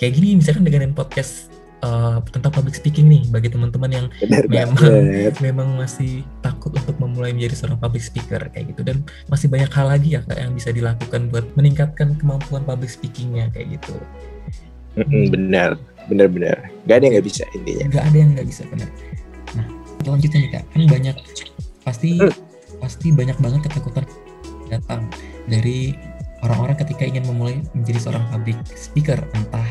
kayak 0.00 0.12
gini 0.18 0.40
misalkan 0.40 0.66
dengan 0.66 0.90
podcast 0.96 1.53
uh, 1.84 2.18
tentang 2.32 2.50
public 2.50 2.72
speaking 2.72 3.06
nih 3.12 3.22
bagi 3.28 3.52
teman-teman 3.52 3.90
yang 3.92 4.06
Benar 4.24 4.44
memang 4.48 4.76
banget. 4.80 5.34
memang 5.46 5.68
masih 5.76 6.24
takut 6.40 6.72
untuk 6.72 6.96
memulai 6.96 7.36
menjadi 7.36 7.60
seorang 7.60 7.78
public 7.78 8.00
speaker 8.00 8.40
kayak 8.48 8.72
gitu 8.72 8.80
dan 8.82 9.04
masih 9.28 9.52
banyak 9.52 9.68
hal 9.68 9.86
lagi 9.92 10.16
ya 10.16 10.20
Kak 10.24 10.40
yang 10.40 10.56
bisa 10.56 10.72
dilakukan 10.72 11.28
buat 11.28 11.44
meningkatkan 11.54 12.16
kemampuan 12.16 12.64
public 12.64 12.88
speakingnya 12.88 13.52
kayak 13.52 13.76
gitu. 13.76 13.94
Mm-mm, 14.94 15.26
benar, 15.28 15.74
benar, 16.06 16.30
benar. 16.30 16.56
Gak 16.86 17.02
ada 17.02 17.04
yang 17.10 17.14
nggak 17.18 17.26
bisa 17.26 17.44
intinya. 17.50 17.84
Gak 17.90 18.04
ada 18.06 18.16
yang 18.16 18.30
nggak 18.38 18.46
bisa 18.46 18.62
benar. 18.70 18.88
Nah, 19.58 19.66
selanjutnya 20.06 20.38
nih 20.38 20.50
kak, 20.54 20.64
kan 20.70 20.82
banyak 20.86 21.16
pasti 21.84 22.10
mm 22.18 22.54
pasti 22.84 23.16
banyak 23.16 23.40
banget 23.40 23.64
ketakutan 23.64 24.04
datang 24.68 25.08
dari 25.48 25.96
orang-orang 26.44 26.76
ketika 26.76 27.08
ingin 27.08 27.24
memulai 27.24 27.64
menjadi 27.72 27.96
seorang 27.96 28.24
public 28.28 28.60
speaker 28.76 29.16
entah 29.32 29.64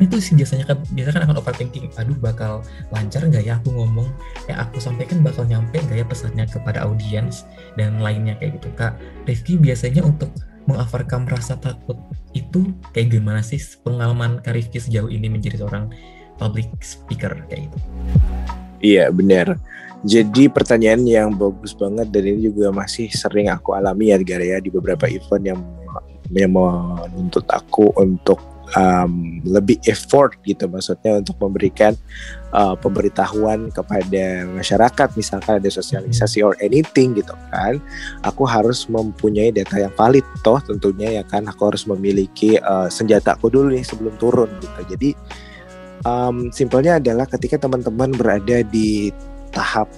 itu 0.00 0.16
sih 0.18 0.32
biasanya 0.32 0.64
kan 0.64 0.80
biasanya 0.96 1.14
kan 1.20 1.24
akan 1.28 1.36
overthinking. 1.44 1.92
Aduh 2.00 2.16
bakal 2.16 2.64
lancar 2.88 3.20
nggak 3.28 3.44
ya 3.44 3.60
aku 3.60 3.70
ngomong? 3.76 4.08
Ya 4.48 4.64
aku 4.64 4.80
sampaikan 4.80 5.20
bakal 5.20 5.44
nyampe 5.44 5.76
nggak 5.76 5.98
ya 6.00 6.06
pesannya 6.08 6.48
kepada 6.48 6.88
audiens 6.88 7.44
dan 7.76 8.00
lainnya 8.00 8.34
kayak 8.40 8.58
gitu. 8.60 8.72
Kak 8.74 8.96
Rifki 9.28 9.60
biasanya 9.60 10.00
untuk 10.00 10.32
mengovercome 10.64 11.28
rasa 11.28 11.56
takut 11.60 11.96
itu 12.32 12.72
kayak 12.96 13.12
gimana 13.16 13.40
sih 13.44 13.58
pengalaman 13.82 14.38
kak 14.40 14.56
Rifki 14.56 14.78
sejauh 14.80 15.10
ini 15.10 15.26
menjadi 15.26 15.60
seorang 15.60 15.92
public 16.40 16.72
speaker 16.80 17.36
kayak 17.52 17.68
gitu? 17.68 17.78
Iya 18.80 19.12
benar. 19.12 19.60
Jadi 20.00 20.48
pertanyaan 20.48 21.04
yang 21.04 21.36
bagus 21.36 21.76
banget 21.76 22.08
dan 22.08 22.24
ini 22.24 22.48
juga 22.48 22.72
masih 22.72 23.12
sering 23.12 23.52
aku 23.52 23.76
alami 23.76 24.16
ya 24.16 24.18
Gara 24.24 24.56
ya 24.56 24.56
di 24.56 24.72
beberapa 24.72 25.04
event 25.04 25.44
yang 25.44 25.60
yang 26.32 26.52
menuntut 26.56 27.44
aku 27.52 27.92
untuk 28.00 28.40
um, 28.76 29.40
lebih 29.42 29.78
effort 29.88 30.36
gitu 30.46 30.66
maksudnya 30.66 31.18
untuk 31.22 31.36
memberikan 31.40 31.96
uh, 32.54 32.74
pemberitahuan 32.78 33.70
kepada 33.72 34.46
masyarakat 34.50 35.08
misalkan 35.16 35.58
ada 35.58 35.70
sosialisasi 35.70 36.42
or 36.44 36.54
anything 36.60 37.14
gitu 37.16 37.32
kan 37.50 37.78
aku 38.22 38.46
harus 38.46 38.86
mempunyai 38.90 39.50
data 39.54 39.80
yang 39.80 39.94
valid 39.94 40.26
toh 40.42 40.58
tentunya 40.62 41.20
ya 41.20 41.24
kan 41.26 41.46
aku 41.46 41.70
harus 41.72 41.86
memiliki 41.86 42.58
uh, 42.60 42.86
senjataku 42.90 43.50
dulu 43.50 43.72
nih 43.72 43.84
sebelum 43.86 44.14
turun 44.20 44.50
gitu. 44.60 44.80
Jadi 44.96 45.10
um, 46.04 46.48
simpelnya 46.50 46.98
adalah 47.00 47.26
ketika 47.26 47.60
teman-teman 47.60 48.12
berada 48.14 48.62
di 48.66 49.10
tahap 49.50 49.90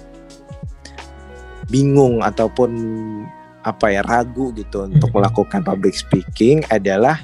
bingung 1.69 2.19
ataupun 2.21 2.71
apa 3.63 3.95
ya 3.95 4.03
ragu 4.03 4.51
gitu 4.53 4.85
untuk 4.85 5.09
melakukan 5.15 5.63
public 5.63 5.95
speaking 5.95 6.61
adalah 6.67 7.23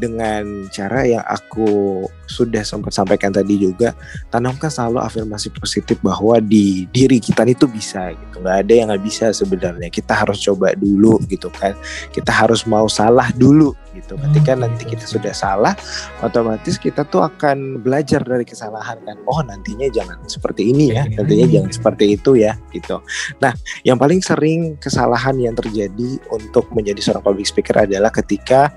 dengan 0.00 0.66
cara 0.72 1.04
yang 1.04 1.24
aku 1.24 2.02
sudah 2.24 2.64
sempat 2.64 2.96
sampaikan 2.96 3.30
tadi 3.30 3.60
juga 3.60 3.92
tanamkan 4.32 4.72
selalu 4.72 5.04
afirmasi 5.04 5.52
positif 5.52 6.00
bahwa 6.00 6.40
di 6.40 6.88
diri 6.90 7.20
kita 7.20 7.44
itu 7.44 7.68
bisa 7.68 8.16
gitu. 8.16 8.40
Nggak 8.40 8.58
ada 8.64 8.72
yang 8.72 8.86
nggak 8.90 9.04
bisa 9.04 9.26
sebenarnya. 9.30 9.88
Kita 9.92 10.16
harus 10.16 10.40
coba 10.40 10.72
dulu 10.74 11.20
gitu 11.28 11.52
kan. 11.52 11.76
Kita 12.10 12.32
harus 12.32 12.64
mau 12.64 12.88
salah 12.88 13.28
dulu 13.36 13.76
gitu. 13.94 14.18
Ketika 14.18 14.58
nanti 14.58 14.84
kita 14.84 15.06
sudah 15.06 15.30
salah 15.30 15.74
otomatis 16.20 16.76
kita 16.76 17.06
tuh 17.06 17.24
akan 17.24 17.80
belajar 17.80 18.20
dari 18.20 18.42
kesalahan 18.42 18.98
kan. 19.06 19.16
Oh 19.30 19.40
nantinya 19.40 19.86
jangan 19.88 20.18
seperti 20.26 20.74
ini 20.74 20.92
ya 20.92 21.06
nantinya 21.06 21.46
jangan 21.48 21.70
seperti 21.70 22.04
itu 22.18 22.36
ya 22.36 22.58
gitu. 22.74 22.98
Nah 23.38 23.54
yang 23.86 23.96
paling 23.96 24.20
sering 24.20 24.76
kesalahan 24.76 25.38
yang 25.38 25.54
terjadi 25.54 26.18
untuk 26.34 26.68
menjadi 26.74 27.00
seorang 27.00 27.24
public 27.24 27.46
speaker 27.46 27.86
adalah 27.86 28.10
ketika 28.12 28.74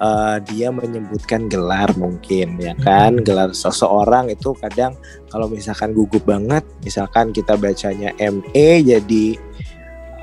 uh, 0.00 0.38
dia 0.42 0.72
menyebutkan 0.72 1.50
gelar 1.50 1.90
mungkin 1.98 2.56
ya 2.58 2.74
kan. 2.80 3.18
Hmm. 3.20 3.24
gelar 3.24 3.50
seseorang 3.52 4.32
itu 4.32 4.54
kadang 4.58 4.96
kalau 5.28 5.50
misalkan 5.50 5.92
gugup 5.92 6.24
banget 6.24 6.64
misalkan 6.86 7.34
kita 7.34 7.58
bacanya 7.58 8.14
ME 8.18 8.68
jadi 8.82 9.26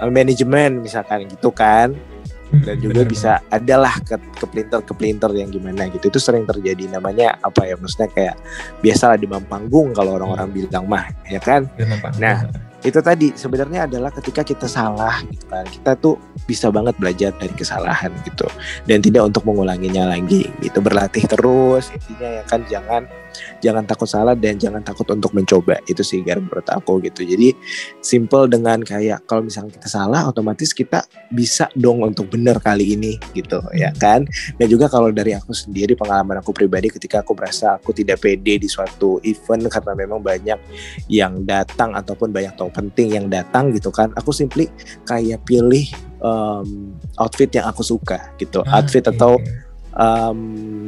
uh, 0.01 0.09
manajemen 0.09 0.81
misalkan 0.81 1.27
gitu 1.29 1.51
kan. 1.53 1.93
hmm, 1.93 2.08
dan 2.49 2.75
juga 2.81 3.05
bener, 3.05 3.09
bisa 3.09 3.31
adalah 3.53 3.93
ke 4.01 4.17
kepelinter 4.41 4.81
kepelinter 4.81 5.31
yang 5.37 5.49
gimana 5.53 5.85
gitu. 5.93 6.09
Itu 6.09 6.17
sering 6.17 6.49
terjadi 6.49 6.89
namanya 6.89 7.37
apa 7.45 7.69
ya? 7.69 7.77
Maksudnya 7.77 8.09
kayak 8.09 8.35
biasalah 8.81 9.17
di 9.21 9.29
panggung 9.29 9.93
kalau 9.93 10.17
orang-orang 10.17 10.49
hmm. 10.49 10.57
bilang 10.57 10.85
mah 10.89 11.05
ya 11.29 11.37
kan? 11.37 11.69
Nah 12.17 12.68
itu 12.79 12.99
tadi 13.03 13.35
sebenarnya 13.35 13.91
adalah 13.91 14.07
ketika 14.13 14.39
kita 14.43 14.67
salah 14.67 15.19
gitu 15.27 15.45
kan. 15.51 15.67
Kita 15.67 15.91
tuh 15.99 16.15
bisa 16.47 16.71
banget 16.71 16.95
belajar 16.95 17.35
dari 17.35 17.51
kesalahan 17.51 18.11
gitu. 18.23 18.47
Dan 18.87 19.03
tidak 19.03 19.27
untuk 19.27 19.43
mengulanginya 19.43 20.15
lagi 20.15 20.47
gitu. 20.63 20.79
Berlatih 20.79 21.27
terus 21.27 21.91
intinya 21.91 22.39
ya 22.39 22.43
kan 22.47 22.63
jangan 22.71 23.03
jangan 23.59 23.83
takut 23.85 24.07
salah 24.07 24.33
dan 24.35 24.55
jangan 24.55 24.79
takut 24.79 25.05
untuk 25.11 25.35
mencoba. 25.35 25.79
Itu 25.91 26.01
sih 26.07 26.23
gar 26.23 26.39
menurut 26.39 26.65
aku 26.71 27.03
gitu. 27.03 27.27
Jadi 27.27 27.51
simple 27.99 28.47
dengan 28.47 28.79
kayak 28.79 29.27
kalau 29.27 29.43
misalnya 29.43 29.75
kita 29.75 29.89
salah 29.91 30.27
otomatis 30.27 30.71
kita 30.71 31.03
bisa 31.29 31.67
dong 31.75 32.01
untuk 32.01 32.31
benar 32.31 32.63
kali 32.63 32.95
ini 32.95 33.19
gitu 33.35 33.59
ya 33.75 33.91
kan. 33.99 34.23
Dan 34.55 34.67
juga 34.71 34.87
kalau 34.87 35.11
dari 35.11 35.35
aku 35.35 35.51
sendiri 35.51 35.99
pengalaman 35.99 36.39
aku 36.39 36.55
pribadi 36.55 36.87
ketika 36.87 37.21
aku 37.21 37.35
merasa 37.35 37.75
aku 37.75 37.91
tidak 37.91 38.23
pede 38.23 38.59
di 38.61 38.69
suatu 38.71 39.19
event 39.27 39.67
karena 39.67 39.93
memang 39.95 40.19
banyak 40.23 40.59
yang 41.11 41.43
datang 41.43 41.93
ataupun 41.93 42.31
banyak 42.31 42.55
penting 42.71 43.17
yang 43.17 43.25
datang 43.27 43.73
gitu 43.75 43.89
kan 43.89 44.13
aku 44.15 44.33
simply 44.33 44.69
kayak 45.05 45.41
pilih 45.43 45.85
um, 46.23 46.93
outfit 47.19 47.49
yang 47.51 47.67
aku 47.67 47.81
suka 47.83 48.31
gitu 48.39 48.63
ah, 48.65 48.79
outfit 48.79 49.03
okay. 49.03 49.13
atau 49.15 49.37
um, 49.97 50.87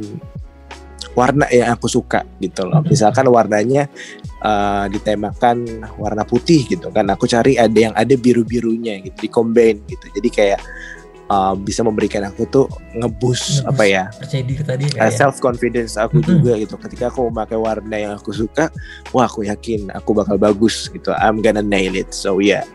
warna 1.12 1.44
yang 1.52 1.72
aku 1.76 1.88
suka 1.88 2.24
gitu 2.40 2.64
loh. 2.64 2.80
Misalkan 2.84 3.28
warnanya 3.28 3.88
uh, 4.40 4.88
ditemakan 4.88 5.84
warna 6.00 6.24
putih 6.24 6.64
gitu 6.64 6.88
kan. 6.88 7.08
Aku 7.12 7.28
cari 7.28 7.60
ada 7.60 7.76
yang 7.76 7.92
ada 7.92 8.14
biru-birunya 8.16 9.00
gitu, 9.04 9.16
di 9.20 9.28
combine 9.28 9.84
gitu. 9.88 10.06
Jadi 10.08 10.28
kayak 10.32 10.60
uh, 11.32 11.54
bisa 11.56 11.80
memberikan 11.80 12.28
aku 12.28 12.44
tuh 12.52 12.68
ngebus 12.92 13.64
apa 13.64 13.88
ya 13.88 14.04
percaya 14.12 14.44
diri 14.44 14.60
tadi 14.60 14.84
uh, 15.00 15.08
ya? 15.08 15.10
self 15.10 15.40
confidence 15.40 15.96
aku 15.96 16.20
mm 16.20 16.22
-hmm. 16.22 16.30
juga 16.36 16.52
gitu. 16.60 16.74
Ketika 16.76 17.04
aku 17.08 17.32
memakai 17.32 17.56
warna 17.56 17.96
yang 17.96 18.12
aku 18.20 18.36
suka 18.36 18.68
wah 19.16 19.24
aku 19.24 19.48
yakin 19.48 19.88
aku 19.96 20.12
bakal 20.12 20.36
bagus 20.36 20.92
gitu. 20.92 21.16
I'm 21.16 21.40
gonna 21.40 21.64
nail 21.64 21.96
it. 21.96 22.12
So 22.12 22.38
yeah. 22.44 22.68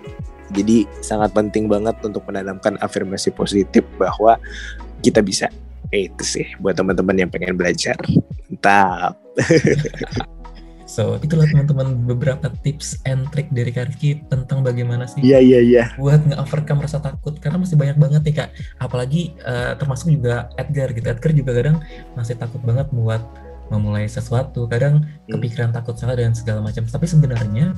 Jadi 0.56 0.88
sangat 1.04 1.36
penting 1.36 1.67
banget 1.67 2.00
untuk 2.08 2.24
menanamkan 2.24 2.80
afirmasi 2.80 3.36
positif 3.36 3.84
bahwa 4.00 4.39
kita 5.04 5.20
bisa. 5.20 5.52
Itu 5.91 6.24
sih 6.24 6.48
buat 6.63 6.80
teman-teman 6.80 7.15
yang 7.20 7.30
pengen 7.32 7.60
belajar. 7.60 8.00
Mantap 8.48 9.20
So 10.88 11.19
itulah 11.19 11.43
teman-teman 11.52 12.08
beberapa 12.08 12.47
tips 12.63 13.04
and 13.04 13.28
trick 13.36 13.52
dari 13.52 13.76
Karki 13.76 14.23
tentang 14.32 14.63
bagaimana 14.63 15.04
sih 15.04 15.19
Iya 15.19 15.43
iya 15.43 15.60
iya. 15.60 15.84
buat 16.00 16.23
nge-overcome 16.23 16.88
rasa 16.88 17.04
takut. 17.04 17.36
Karena 17.43 17.60
masih 17.60 17.76
banyak 17.76 18.00
banget 18.00 18.21
nih 18.23 18.36
kak. 18.39 18.50
Apalagi 18.80 19.36
uh, 19.43 19.76
termasuk 19.76 20.15
juga 20.15 20.47
Edgar 20.56 20.95
gitu. 20.95 21.04
Edgar 21.12 21.32
juga 21.36 21.52
kadang 21.52 21.84
masih 22.15 22.39
takut 22.39 22.63
banget 22.63 22.88
buat 22.95 23.19
memulai 23.67 24.08
sesuatu. 24.08 24.63
Kadang 24.71 25.04
hmm. 25.04 25.36
kepikiran 25.36 25.76
takut 25.76 26.00
salah 26.00 26.15
dan 26.15 26.32
segala 26.32 26.63
macam. 26.63 26.88
Tapi 26.88 27.04
sebenarnya 27.04 27.76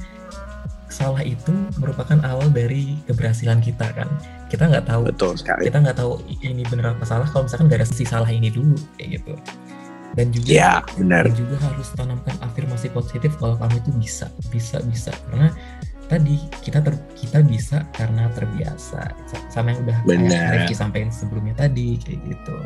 salah 0.89 1.25
itu 1.25 1.53
merupakan 1.81 2.17
awal 2.21 2.53
dari 2.53 2.97
keberhasilan 3.09 3.57
kita 3.57 3.89
kan. 3.97 4.09
Kita 4.53 4.69
nggak 4.69 4.85
tahu 4.85 5.09
Betul 5.09 5.33
sekali. 5.33 5.65
kita 5.69 5.81
nggak 5.81 5.97
tahu 5.97 6.21
ini 6.45 6.61
benar 6.69 6.93
apa 6.93 7.05
salah 7.05 7.25
kalau 7.29 7.45
misalkan 7.45 7.69
gak 7.69 7.85
ada 7.85 7.87
sisi 7.89 8.05
salah 8.05 8.29
ini 8.29 8.49
dulu 8.49 8.73
kayak 8.97 9.21
gitu 9.21 9.33
dan 10.19 10.35
juga 10.35 10.51
ya, 10.51 10.73
benar. 10.99 11.23
dan 11.31 11.35
juga 11.39 11.55
harus 11.63 11.87
tanamkan 11.95 12.35
afirmasi 12.43 12.91
positif 12.91 13.39
kalau 13.39 13.55
kamu 13.55 13.79
itu 13.79 13.91
bisa 13.95 14.27
bisa 14.51 14.83
bisa 14.83 15.15
karena 15.31 15.47
tadi 16.11 16.35
kita 16.59 16.83
ter, 16.83 16.99
kita 17.15 17.39
bisa 17.39 17.87
karena 17.95 18.27
terbiasa 18.35 19.15
sama 19.47 19.71
yang 19.71 19.87
udah 19.87 19.97
Rifki 20.59 20.75
sampaikan 20.75 21.07
sebelumnya 21.07 21.55
tadi 21.55 21.95
kayak 22.03 22.19
gitu. 22.27 22.57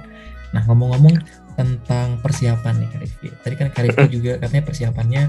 Nah 0.57 0.65
ngomong-ngomong 0.65 1.21
tentang 1.53 2.17
persiapan 2.23 2.73
nih 2.81 2.89
Kak 2.89 3.01
Rifki. 3.05 3.29
Tadi 3.45 3.55
kan 3.59 3.67
Kak 3.69 3.83
Rifki 3.85 4.05
juga 4.17 4.31
katanya 4.41 4.63
persiapannya 4.65 5.23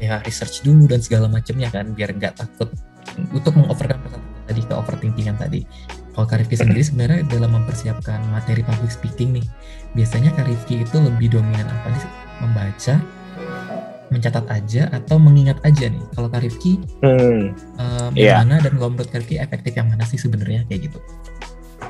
ya 0.00 0.24
research 0.24 0.64
dulu 0.64 0.88
dan 0.88 1.04
segala 1.04 1.28
macamnya 1.28 1.68
kan 1.68 1.92
biar 1.92 2.16
nggak 2.16 2.40
takut 2.40 2.72
untuk 3.34 3.52
mengoverkan 3.58 4.00
tadi 4.48 4.62
ke 4.64 4.72
overthinkingan 4.72 5.36
tadi. 5.36 5.66
Kalau 6.14 6.26
Kak 6.26 6.46
Rifki 6.46 6.56
sendiri 6.58 6.82
sebenarnya 6.82 7.26
dalam 7.26 7.54
mempersiapkan 7.58 8.22
materi 8.30 8.62
public 8.66 8.90
speaking 8.90 9.34
nih, 9.34 9.46
biasanya 9.94 10.30
Kak 10.34 10.46
Rifki 10.46 10.82
itu 10.84 10.96
lebih 10.98 11.38
dominan 11.38 11.66
apa 11.66 11.88
nih? 11.90 12.04
Membaca, 12.40 12.94
mencatat 14.10 14.44
aja 14.50 14.82
atau 14.90 15.16
mengingat 15.22 15.58
aja 15.62 15.86
nih? 15.86 16.04
Kalau 16.14 16.28
Kak 16.28 16.42
Rifki, 16.42 16.82
hmm, 17.02 17.54
um, 17.78 18.10
yeah. 18.14 18.42
yang 18.42 18.50
mana 18.50 18.62
dan 18.62 18.74
kalau 18.76 18.90
menurut 18.94 19.10
Kak 19.10 19.22
Rifki 19.24 19.36
efektif 19.38 19.72
yang 19.78 19.88
mana 19.88 20.04
sih 20.06 20.18
sebenarnya 20.18 20.66
kayak 20.66 20.90
gitu? 20.90 20.98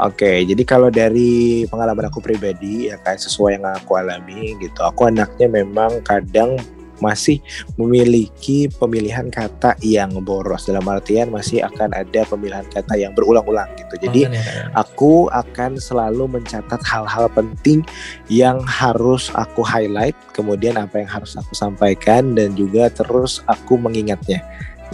Oke, 0.00 0.48
jadi 0.48 0.62
kalau 0.64 0.88
dari 0.88 1.68
pengalaman 1.68 2.08
aku 2.08 2.24
pribadi 2.24 2.88
ya 2.88 2.96
kayak 3.04 3.20
sesuai 3.20 3.60
yang 3.60 3.68
aku 3.68 4.00
alami 4.00 4.56
gitu, 4.56 4.80
aku 4.80 5.12
anaknya 5.12 5.50
memang 5.50 6.00
kadang 6.00 6.56
masih 7.00 7.40
memiliki 7.80 8.68
pemilihan 8.78 9.28
kata 9.32 9.76
yang 9.82 10.12
boros 10.22 10.68
dalam 10.68 10.84
artian 10.86 11.32
masih 11.32 11.64
akan 11.64 11.92
ada 11.96 12.22
pemilihan 12.28 12.64
kata 12.68 12.96
yang 12.96 13.12
berulang-ulang 13.16 13.68
gitu. 13.76 14.08
Jadi 14.08 14.28
ya, 14.28 14.70
aku 14.76 15.26
akan 15.32 15.80
selalu 15.80 16.40
mencatat 16.40 16.80
hal-hal 16.84 17.26
penting 17.32 17.82
yang 18.28 18.60
harus 18.64 19.32
aku 19.34 19.64
highlight, 19.64 20.16
kemudian 20.36 20.76
apa 20.76 21.02
yang 21.02 21.10
harus 21.10 21.34
aku 21.34 21.52
sampaikan 21.56 22.36
dan 22.36 22.54
juga 22.54 22.92
terus 22.92 23.40
aku 23.48 23.80
mengingatnya 23.80 24.44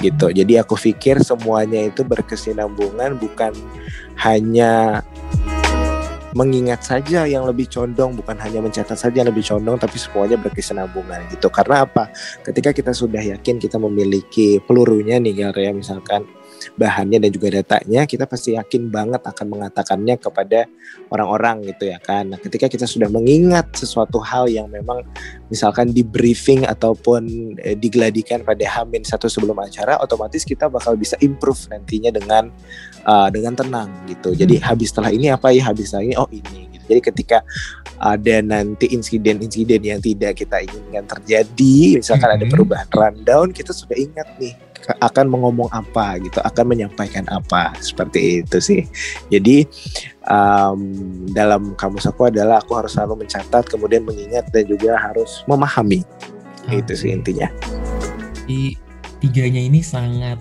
gitu. 0.01 0.29
Jadi 0.29 0.61
aku 0.61 0.77
pikir 0.77 1.21
semuanya 1.25 1.88
itu 1.88 2.05
berkesinambungan 2.05 3.16
bukan 3.16 3.53
hanya 4.21 5.03
mengingat 6.37 6.85
saja 6.85 7.25
yang 7.25 7.49
lebih 7.49 7.64
condong 7.72 8.12
bukan 8.12 8.37
hanya 8.37 8.61
mencatat 8.61 8.92
saja 8.92 9.25
yang 9.25 9.33
lebih 9.33 9.40
condong 9.40 9.81
tapi 9.81 9.96
semuanya 9.96 10.37
berkesinambungan 10.37 11.33
gitu. 11.33 11.49
Karena 11.49 11.88
apa? 11.88 12.12
Ketika 12.44 12.77
kita 12.77 12.92
sudah 12.92 13.25
yakin 13.25 13.57
kita 13.57 13.81
memiliki 13.81 14.61
pelurunya 14.61 15.16
nih 15.16 15.49
ya 15.57 15.72
misalkan 15.72 16.29
bahannya 16.77 17.23
dan 17.23 17.31
juga 17.31 17.49
datanya 17.62 18.05
kita 18.05 18.25
pasti 18.25 18.57
yakin 18.57 18.88
banget 18.88 19.23
akan 19.23 19.47
mengatakannya 19.53 20.16
kepada 20.19 20.66
orang-orang 21.11 21.66
gitu 21.71 21.90
ya 21.90 21.99
kan 22.01 22.33
nah 22.33 22.38
ketika 22.40 22.66
kita 22.66 22.85
sudah 22.85 23.09
mengingat 23.09 23.71
sesuatu 23.77 24.19
hal 24.23 24.49
yang 24.51 24.66
memang 24.69 25.05
misalkan 25.49 25.95
di 25.95 26.03
briefing 26.03 26.66
ataupun 26.66 27.55
eh, 27.62 27.79
digeladikan 27.79 28.42
pada 28.42 28.64
Hamin 28.66 29.07
satu 29.07 29.31
sebelum 29.31 29.57
acara 29.62 29.97
otomatis 30.03 30.42
kita 30.42 30.66
bakal 30.66 30.99
bisa 30.99 31.14
improve 31.23 31.59
nantinya 31.71 32.11
dengan 32.11 32.51
uh, 33.07 33.29
dengan 33.31 33.55
tenang 33.55 33.88
gitu. 34.11 34.35
Jadi 34.35 34.59
hmm. 34.59 34.64
habis 34.66 34.90
setelah 34.90 35.11
ini 35.14 35.31
apa 35.31 35.55
ya 35.55 35.71
habis 35.71 35.90
setelah 35.90 36.05
ini 36.11 36.14
oh 36.19 36.29
ini 36.31 36.73
gitu. 36.75 36.85
Jadi 36.87 37.01
ketika 37.03 37.38
ada 37.97 38.37
nanti 38.45 38.92
insiden-insiden 38.92 39.81
yang 39.81 40.01
tidak 40.05 40.37
kita 40.37 40.61
inginkan 40.61 41.09
terjadi, 41.09 41.99
misalkan 41.99 42.29
hmm. 42.29 42.37
ada 42.37 42.45
perubahan 42.47 42.88
rundown, 42.92 43.49
kita 43.55 43.73
sudah 43.73 43.97
ingat 43.97 44.29
nih 44.37 44.55
akan 45.03 45.27
mengomong 45.27 45.66
apa 45.75 46.18
gitu, 46.22 46.38
akan 46.42 46.64
menyampaikan 46.77 47.27
apa 47.33 47.75
seperti 47.83 48.42
itu 48.44 48.59
sih. 48.62 48.83
Jadi 49.33 49.66
um, 50.31 50.81
dalam 51.35 51.75
kamus 51.75 52.07
aku 52.07 52.31
adalah 52.31 52.62
aku 52.62 52.79
harus 52.79 52.94
selalu 52.94 53.27
mencatat, 53.27 53.66
kemudian 53.66 54.07
mengingat 54.07 54.46
dan 54.55 54.64
juga 54.66 54.94
harus 54.99 55.42
memahami. 55.51 56.07
Okay. 56.66 56.83
Itu 56.83 56.92
sih 56.94 57.11
intinya. 57.14 57.51
Di 58.46 58.79
tiganya 59.18 59.62
ini 59.62 59.83
sangat 59.83 60.38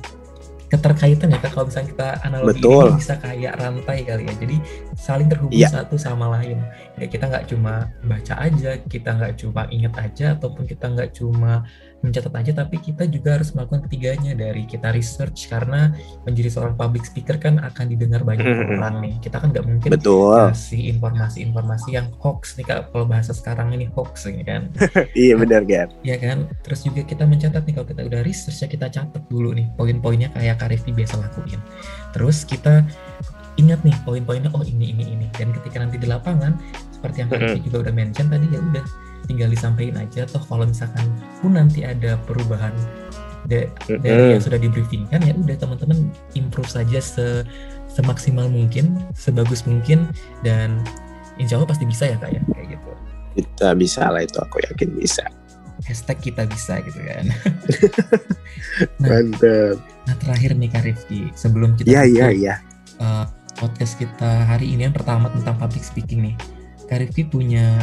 keterkaitan 0.70 1.30
ya 1.30 1.40
kalau 1.46 1.70
misalnya 1.70 1.90
kita 1.94 2.08
analogi 2.26 2.62
Betul. 2.62 2.84
ini 2.90 2.92
bisa 2.98 3.16
kayak 3.22 3.54
rantai 3.62 3.98
kali 4.02 4.24
ya 4.26 4.34
jadi 4.42 4.58
saling 4.98 5.28
terhubung 5.30 5.54
ya. 5.54 5.70
satu 5.70 5.96
sama 5.96 6.26
lain 6.40 6.58
ya 6.98 7.06
kita 7.06 7.30
nggak 7.30 7.46
cuma 7.50 7.90
baca 8.06 8.34
aja 8.42 8.72
kita 8.90 9.10
nggak 9.14 9.34
cuma 9.38 9.62
ingat 9.70 9.94
aja 10.02 10.26
ataupun 10.34 10.64
kita 10.66 10.86
nggak 10.90 11.10
cuma 11.14 11.66
mencatat 12.06 12.34
aja 12.38 12.52
tapi 12.54 12.78
kita 12.78 13.10
juga 13.10 13.42
harus 13.42 13.50
melakukan 13.58 13.90
ketiganya 13.90 14.38
dari 14.38 14.70
kita 14.70 14.94
research 14.94 15.50
karena 15.50 15.90
menjadi 16.24 16.54
seorang 16.54 16.78
public 16.78 17.10
speaker 17.10 17.42
kan 17.42 17.58
akan 17.58 17.86
didengar 17.90 18.22
banyak 18.22 18.46
hmm. 18.46 18.78
orang 18.78 18.96
nih 19.02 19.16
kita 19.26 19.42
kan 19.42 19.50
nggak 19.50 19.66
mungkin 19.66 19.90
Betul. 19.90 20.54
kasih 20.54 20.94
informasi-informasi 20.94 21.90
yang 21.98 22.08
hoax 22.22 22.62
nih 22.62 22.66
kak 22.70 22.94
kalau 22.94 23.10
bahasa 23.10 23.34
sekarang 23.34 23.74
ini 23.74 23.90
hoax 23.98 24.30
ini 24.30 24.46
kan 24.46 24.70
iya 25.18 25.34
benar 25.34 25.66
kan 25.66 25.90
iya 26.06 26.22
kan 26.22 26.46
terus 26.62 26.86
juga 26.86 27.02
kita 27.02 27.26
mencatat 27.26 27.66
nih 27.66 27.74
kalau 27.74 27.88
kita 27.90 28.02
udah 28.06 28.22
research 28.22 28.62
ya 28.62 28.68
kita 28.70 28.88
catat 28.94 29.24
dulu 29.26 29.58
nih 29.58 29.66
poin-poinnya 29.74 30.30
kayak 30.38 30.55
Karifi 30.56 30.92
biasa 30.92 31.20
lakuin. 31.20 31.60
Terus 32.16 32.44
kita 32.48 32.84
ingat 33.56 33.80
nih 33.88 33.96
poin-poinnya 34.04 34.52
oh 34.52 34.64
ini 34.64 34.92
ini 34.92 35.16
ini. 35.16 35.26
Dan 35.36 35.56
ketika 35.56 35.80
nanti 35.80 35.96
di 36.00 36.08
lapangan 36.08 36.56
seperti 36.92 37.24
yang 37.24 37.30
Karifi 37.32 37.60
juga 37.68 37.88
udah 37.90 37.94
mention 37.94 38.28
tadi 38.28 38.48
ya 38.52 38.60
udah 38.60 38.86
tinggal 39.28 39.50
disampaikan 39.52 40.02
aja. 40.02 40.26
Toh 40.28 40.44
kalau 40.44 40.66
misalkan 40.68 41.08
pun 41.40 41.56
nanti 41.56 41.84
ada 41.84 42.18
perubahan 42.24 42.74
de 43.46 43.70
dari 44.02 44.34
yang 44.34 44.42
sudah 44.42 44.58
di 44.58 44.66
briefingkan 44.66 45.22
ya 45.22 45.38
udah 45.38 45.54
teman-teman 45.54 46.10
improve 46.34 46.66
saja 46.66 46.98
se 46.98 47.46
semaksimal 47.94 48.50
mungkin 48.50 48.98
sebagus 49.14 49.70
mungkin 49.70 50.10
dan 50.42 50.82
insya 51.40 51.62
Allah 51.62 51.70
pasti 51.70 51.86
bisa 51.88 52.10
ya 52.10 52.18
kak 52.20 52.32
ya? 52.34 52.42
Kayak 52.52 52.68
gitu. 52.76 52.92
Kita 53.36 53.68
bisa 53.76 54.08
lah 54.10 54.24
itu 54.24 54.38
aku 54.40 54.60
yakin 54.66 54.90
bisa. 55.00 55.24
Hashtag 55.86 56.18
kita 56.24 56.48
bisa 56.48 56.82
gitu 56.82 57.00
kan. 57.04 57.26
Nah, 59.00 59.08
mantap 59.12 59.78
nah 60.06 60.16
terakhir 60.22 60.54
nih 60.54 60.70
kak 60.70 60.84
Rifki 60.86 61.34
sebelum 61.34 61.74
kita 61.78 61.90
ya, 61.90 62.04
ya, 62.06 62.30
ya. 62.30 62.56
Uh, 63.02 63.26
podcast 63.56 63.98
kita 64.00 64.46
hari 64.46 64.72
ini 64.72 64.88
yang 64.88 64.96
pertama 64.96 65.32
tentang 65.32 65.56
public 65.58 65.84
speaking 65.84 66.32
nih 66.32 66.36
Kak 66.86 67.02
Rifki 67.02 67.26
punya 67.26 67.82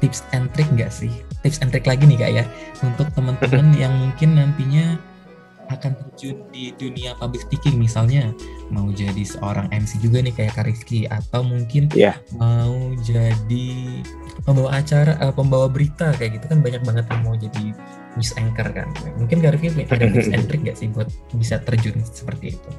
tips 0.00 0.24
and 0.32 0.48
trick 0.56 0.68
nggak 0.72 0.88
sih? 0.88 1.12
Tips 1.44 1.60
and 1.60 1.68
trick 1.68 1.84
lagi 1.84 2.08
nih 2.08 2.16
kak 2.16 2.30
ya 2.32 2.44
untuk 2.80 3.08
teman-teman 3.12 3.68
yang 3.82 3.92
mungkin 3.92 4.40
nantinya 4.40 4.96
akan 5.70 5.92
terjun 5.96 6.44
di 6.52 6.72
dunia 6.76 7.16
public 7.16 7.46
speaking 7.48 7.80
misalnya 7.80 8.32
mau 8.68 8.88
jadi 8.92 9.24
seorang 9.24 9.70
MC 9.72 10.00
juga 10.00 10.20
nih 10.20 10.34
kayak 10.34 10.52
Kak 10.56 10.66
Rizky 10.68 11.08
atau 11.08 11.44
mungkin 11.44 11.88
yeah. 11.96 12.16
mau 12.36 12.92
jadi 13.04 13.68
pembawa 14.44 14.80
acara 14.80 15.16
uh, 15.24 15.32
pembawa 15.32 15.70
berita 15.70 16.12
kayak 16.16 16.40
gitu 16.40 16.46
kan 16.52 16.58
banyak 16.60 16.82
banget 16.84 17.04
yang 17.08 17.22
mau 17.24 17.34
jadi 17.36 17.64
news 18.18 18.32
anchor 18.36 18.68
kan 18.72 18.88
mungkin 19.16 19.40
Kak 19.40 19.56
Rizky 19.56 19.84
ada 19.88 20.06
tips 20.10 20.30
and 20.32 20.44
trick 20.50 20.62
nggak 20.64 20.76
sih 20.76 20.88
buat 20.92 21.08
bisa 21.36 21.60
terjun 21.62 21.96
seperti 22.04 22.56
itu 22.56 22.70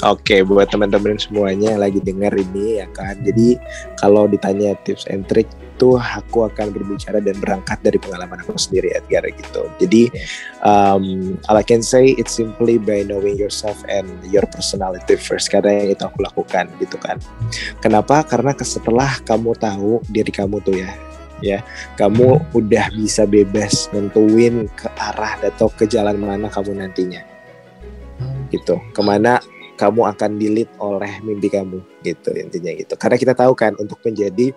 Oke, 0.00 0.40
buat 0.40 0.72
teman-teman 0.72 1.20
semuanya 1.20 1.76
yang 1.76 1.82
lagi 1.84 2.00
dengar 2.00 2.32
ini 2.32 2.80
ya 2.80 2.86
kan. 2.96 3.20
Jadi 3.20 3.60
kalau 4.00 4.24
ditanya 4.24 4.72
tips 4.84 5.04
and 5.12 5.28
trick 5.28 5.44
itu 5.80 5.96
aku 5.96 6.44
akan 6.44 6.76
berbicara 6.76 7.24
dan 7.24 7.36
berangkat 7.40 7.80
dari 7.80 7.96
pengalaman 7.96 8.40
aku 8.44 8.52
sendiri 8.56 8.92
Edgar 8.96 9.24
gitu. 9.32 9.64
Jadi 9.80 10.12
um, 10.60 11.36
all 11.48 11.56
I 11.56 11.64
can 11.64 11.80
say 11.80 12.12
it's 12.20 12.36
simply 12.36 12.76
by 12.76 13.00
knowing 13.04 13.40
yourself 13.40 13.80
and 13.88 14.08
your 14.28 14.44
personality 14.48 15.16
first. 15.16 15.48
Karena 15.48 15.84
yang 15.84 15.96
itu 15.96 16.04
aku 16.04 16.20
lakukan 16.20 16.68
gitu 16.80 17.00
kan. 17.00 17.16
Kenapa? 17.80 18.24
Karena 18.28 18.52
setelah 18.60 19.20
kamu 19.24 19.56
tahu 19.56 20.04
diri 20.12 20.28
kamu 20.28 20.60
tuh 20.60 20.76
ya 20.76 20.92
ya 21.40 21.64
kamu 21.96 22.36
udah 22.52 22.92
bisa 22.92 23.24
bebas 23.24 23.88
nentuin 23.96 24.68
ke 24.76 24.92
arah 25.00 25.40
atau 25.40 25.72
ke 25.72 25.88
jalan 25.88 26.20
mana 26.20 26.52
kamu 26.52 26.76
nantinya 26.76 27.24
gitu 28.52 28.76
ke 28.92 29.00
mana 29.00 29.40
kamu 29.80 30.04
akan 30.12 30.36
dilit 30.36 30.68
oleh 30.76 31.24
mimpi 31.24 31.48
kamu 31.48 31.80
gitu 32.04 32.36
intinya 32.36 32.76
gitu 32.76 32.92
karena 33.00 33.16
kita 33.16 33.32
tahu 33.32 33.56
kan 33.56 33.72
untuk 33.80 33.96
menjadi 34.04 34.52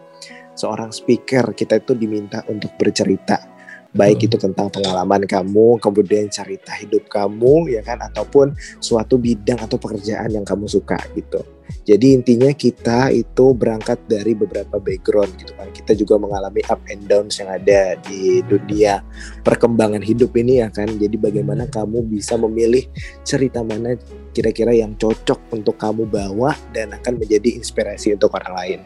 seorang 0.59 0.91
speaker 0.91 1.55
kita 1.55 1.79
itu 1.79 1.95
diminta 1.95 2.43
untuk 2.51 2.75
bercerita 2.75 3.53
baik 3.93 4.25
hmm. 4.25 4.27
itu 4.27 4.35
tentang 4.41 4.67
pengalaman 4.73 5.23
kamu, 5.23 5.77
kemudian 5.77 6.25
cerita 6.27 6.73
hidup 6.73 7.05
kamu, 7.07 7.69
ya 7.69 7.85
kan, 7.85 8.01
ataupun 8.01 8.57
suatu 8.81 9.21
bidang 9.21 9.61
atau 9.61 9.77
pekerjaan 9.77 10.33
yang 10.33 10.41
kamu 10.41 10.65
suka 10.65 10.97
gitu. 11.13 11.45
Jadi 11.83 12.15
intinya 12.15 12.51
kita 12.51 13.11
itu 13.11 13.51
berangkat 13.51 13.99
dari 14.07 14.31
beberapa 14.31 14.79
background 14.79 15.35
gitu 15.39 15.51
kan. 15.55 15.67
Kita 15.71 15.91
juga 15.97 16.15
mengalami 16.15 16.63
up 16.71 16.79
and 16.87 17.03
downs 17.07 17.39
yang 17.39 17.51
ada 17.51 17.99
di 18.07 18.39
dunia 18.45 19.03
perkembangan 19.43 20.01
hidup 20.01 20.31
ini 20.39 20.63
ya 20.63 20.71
kan. 20.71 20.87
Jadi 20.87 21.15
bagaimana 21.19 21.67
hmm. 21.67 21.73
kamu 21.73 21.97
bisa 22.07 22.39
memilih 22.39 22.87
cerita 23.27 23.61
mana 23.61 23.99
kira-kira 24.31 24.73
yang 24.73 24.95
cocok 24.95 25.53
untuk 25.53 25.77
kamu 25.77 26.07
bawa 26.09 26.55
dan 26.71 26.95
akan 26.95 27.19
menjadi 27.21 27.53
inspirasi 27.59 28.15
untuk 28.15 28.33
orang 28.33 28.53
lain 28.55 28.79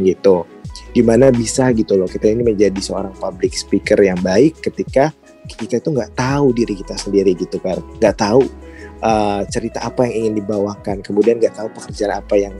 gitu 0.00 0.48
gimana 0.96 1.28
bisa 1.28 1.68
gitu 1.76 2.00
loh 2.00 2.08
kita 2.08 2.32
ini 2.32 2.40
menjadi 2.40 2.80
seorang 2.80 3.12
public 3.20 3.52
speaker 3.52 4.00
yang 4.00 4.16
baik 4.24 4.56
ketika 4.64 5.12
kita 5.44 5.82
itu 5.82 5.88
nggak 5.92 6.16
tahu 6.16 6.54
diri 6.56 6.78
kita 6.78 6.96
sendiri 6.96 7.36
gitu 7.36 7.60
kan 7.60 7.80
nggak 8.00 8.16
tahu 8.16 8.46
uh, 9.02 9.42
cerita 9.50 9.82
apa 9.84 10.08
yang 10.08 10.26
ingin 10.26 10.34
dibawakan 10.42 11.02
kemudian 11.04 11.38
nggak 11.38 11.54
tahu 11.58 11.68
pekerjaan 11.74 12.22
apa 12.22 12.34
yang 12.38 12.54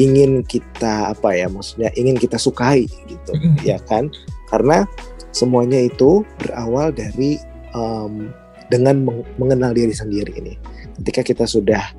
ingin 0.00 0.40
kita 0.44 1.12
apa 1.12 1.36
ya 1.36 1.52
maksudnya 1.52 1.92
ingin 1.98 2.16
kita 2.16 2.40
sukai 2.40 2.88
gitu 2.88 3.32
ya 3.60 3.76
kan 3.84 4.08
karena 4.48 4.88
semuanya 5.32 5.80
itu 5.80 6.24
berawal 6.40 6.92
dari 6.92 7.40
um, 7.72 8.32
dengan 8.68 9.04
mengenal 9.36 9.76
diri 9.76 9.92
sendiri 9.92 10.32
ini. 10.40 10.54
Ketika 11.00 11.20
kita 11.20 11.44
sudah 11.44 11.92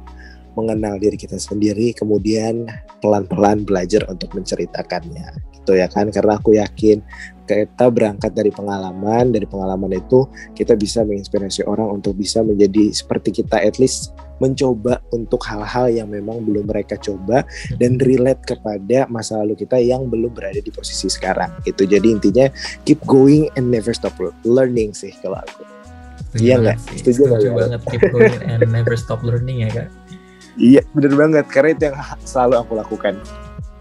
mengenal 0.54 1.02
diri 1.02 1.18
kita 1.18 1.38
sendiri, 1.38 1.94
kemudian 1.98 2.70
pelan-pelan 3.02 3.66
belajar 3.66 4.06
untuk 4.10 4.34
menceritakannya, 4.38 5.34
gitu 5.58 5.78
ya 5.78 5.90
kan? 5.90 6.14
Karena 6.14 6.38
aku 6.38 6.58
yakin 6.58 7.02
kita 7.44 7.92
berangkat 7.92 8.32
dari 8.32 8.50
pengalaman, 8.50 9.36
dari 9.36 9.44
pengalaman 9.44 9.92
itu 9.96 10.26
kita 10.56 10.74
bisa 10.80 11.04
menginspirasi 11.04 11.68
orang 11.68 12.00
untuk 12.00 12.16
bisa 12.16 12.40
menjadi 12.42 12.96
seperti 12.96 13.44
kita, 13.44 13.60
at 13.60 13.78
least 13.78 14.16
mencoba 14.42 15.00
untuk 15.16 15.40
hal-hal 15.46 15.88
yang 15.88 16.12
memang 16.12 16.44
belum 16.44 16.68
mereka 16.68 17.00
coba 17.00 17.48
dan 17.80 17.96
relate 18.02 18.44
kepada 18.44 19.08
masa 19.08 19.40
lalu 19.40 19.56
kita 19.56 19.80
yang 19.80 20.12
belum 20.12 20.36
berada 20.36 20.60
di 20.60 20.72
posisi 20.74 21.08
sekarang. 21.08 21.54
Itu 21.64 21.88
jadi 21.88 22.04
intinya 22.04 22.52
keep 22.84 23.00
going 23.08 23.48
and 23.56 23.72
never 23.72 23.96
stop 23.96 24.16
learning 24.44 24.92
sih 24.92 25.16
kalau 25.24 25.40
aku. 25.40 25.64
Iya 26.42 26.60
nggak? 26.60 26.78
Setuju, 26.98 27.30
Setuju 27.30 27.50
banget 27.54 27.82
keep 27.94 28.04
going 28.10 28.36
and 28.44 28.66
never 28.74 28.98
stop 28.98 29.22
learning 29.22 29.64
ya 29.64 29.70
kak. 29.70 29.90
Iya 30.58 30.82
bener 30.94 31.14
banget 31.18 31.46
karena 31.50 31.70
itu 31.74 31.84
yang 31.90 31.98
selalu 32.26 32.56
aku 32.62 32.74
lakukan 32.78 33.14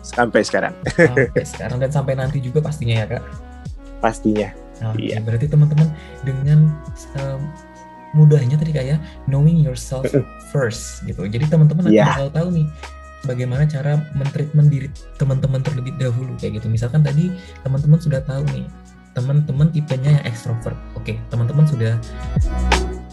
sampai 0.04 0.40
sekarang. 0.44 0.74
Sampai 0.94 1.44
sekarang 1.44 1.76
dan 1.80 1.90
sampai 1.90 2.14
nanti 2.16 2.38
juga 2.38 2.60
pastinya 2.60 3.02
ya 3.02 3.06
kak. 3.18 3.51
Pastinya. 4.02 4.50
Okay, 4.82 5.14
iya. 5.14 5.22
Berarti 5.22 5.46
teman-teman 5.46 5.86
dengan 6.26 6.66
um, 7.22 7.40
mudahnya 8.12 8.58
tadi 8.58 8.74
kayak 8.74 8.98
knowing 9.30 9.62
yourself 9.62 10.04
first 10.50 11.06
gitu. 11.06 11.24
Jadi 11.24 11.48
teman-teman 11.48 11.88
yeah. 11.88 12.10
bakal 12.12 12.28
tahu 12.34 12.48
nih 12.52 12.66
bagaimana 13.22 13.62
cara 13.64 14.02
mentreatment 14.18 14.68
diri 14.68 14.90
teman-teman 15.16 15.62
terlebih 15.62 15.94
dahulu 15.96 16.34
kayak 16.36 16.58
gitu. 16.60 16.66
Misalkan 16.68 17.06
tadi 17.06 17.30
teman-teman 17.62 18.02
sudah 18.02 18.20
tahu 18.26 18.42
nih 18.50 18.66
teman-teman 19.12 19.68
tipenya 19.70 20.20
yang 20.20 20.24
ekstrovert. 20.26 20.76
Oke, 20.98 21.20
teman-teman 21.30 21.64
sudah 21.68 21.94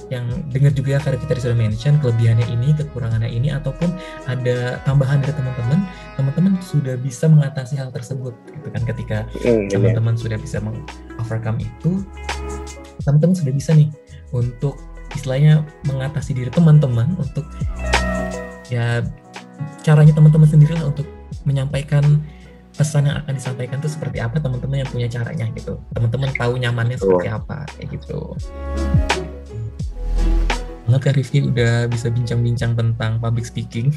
yang 0.10 0.26
dengar 0.50 0.74
juga 0.74 0.98
ya 0.98 1.00
karena 1.00 1.18
kita 1.22 1.32
sudah 1.38 1.58
mention 1.58 1.94
kelebihannya 2.02 2.48
ini, 2.50 2.74
kekurangannya 2.74 3.30
ini 3.30 3.54
ataupun 3.54 3.94
ada 4.26 4.82
tambahan 4.84 5.22
dari 5.22 5.34
teman-teman, 5.38 5.80
teman-teman 6.18 6.54
sudah 6.66 6.98
bisa 6.98 7.30
mengatasi 7.30 7.78
hal 7.78 7.94
tersebut 7.94 8.34
gitu 8.50 8.68
kan 8.74 8.82
ketika 8.90 9.18
mm, 9.46 9.70
teman-teman 9.70 10.18
sudah 10.18 10.38
bisa 10.42 10.58
mengovercome 10.60 11.62
itu, 11.62 12.02
teman-teman 13.06 13.38
sudah 13.38 13.54
bisa 13.54 13.72
nih 13.78 13.90
untuk 14.34 14.82
istilahnya 15.14 15.62
mengatasi 15.86 16.34
diri 16.34 16.50
teman-teman 16.50 17.14
untuk 17.18 17.46
ya 18.70 19.06
caranya 19.86 20.14
teman-teman 20.14 20.50
sendiri 20.50 20.74
lah 20.74 20.90
untuk 20.90 21.06
menyampaikan 21.46 22.22
pesan 22.74 23.12
yang 23.12 23.20
akan 23.26 23.36
disampaikan 23.36 23.78
itu 23.82 23.92
seperti 23.92 24.24
apa 24.24 24.40
teman-teman 24.40 24.86
yang 24.86 24.90
punya 24.90 25.08
caranya 25.12 25.52
gitu. 25.54 25.78
Teman-teman 25.94 26.32
tahu 26.34 26.58
nyamannya 26.58 26.98
seperti 26.98 27.28
apa 27.28 27.68
kayak 27.76 28.00
gitu 28.00 28.38
banget 30.90 31.02
kan 31.06 31.14
Rifki 31.14 31.40
udah 31.46 31.86
bisa 31.86 32.10
bincang-bincang 32.10 32.74
tentang 32.74 33.22
public 33.22 33.46
speaking 33.46 33.94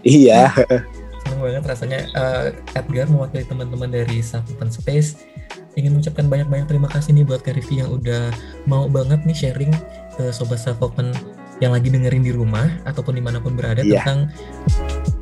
iya 0.00 0.48
senang 1.20 1.40
banget 1.44 1.62
rasanya 1.68 2.00
uh, 2.16 2.48
Edgar 2.72 3.04
mewakili 3.12 3.44
teman-teman 3.44 3.92
dari 3.92 4.24
Open 4.24 4.72
Space 4.72 5.20
ingin 5.76 5.92
mengucapkan 5.92 6.26
banyak-banyak 6.26 6.66
terima 6.66 6.88
kasih 6.88 7.12
nih 7.14 7.28
buat 7.28 7.44
Kak 7.44 7.60
Rifki 7.60 7.84
yang 7.84 7.92
udah 7.92 8.32
mau 8.64 8.88
banget 8.88 9.22
nih 9.28 9.36
sharing 9.36 9.70
ke 10.16 10.32
sobat 10.32 10.64
open 10.80 11.12
yang 11.60 11.76
lagi 11.76 11.92
dengerin 11.92 12.24
di 12.24 12.32
rumah 12.32 12.66
ataupun 12.88 13.14
di 13.14 13.22
mana 13.22 13.38
pun 13.38 13.52
berada 13.52 13.84
yeah. 13.84 14.00
tentang 14.00 14.32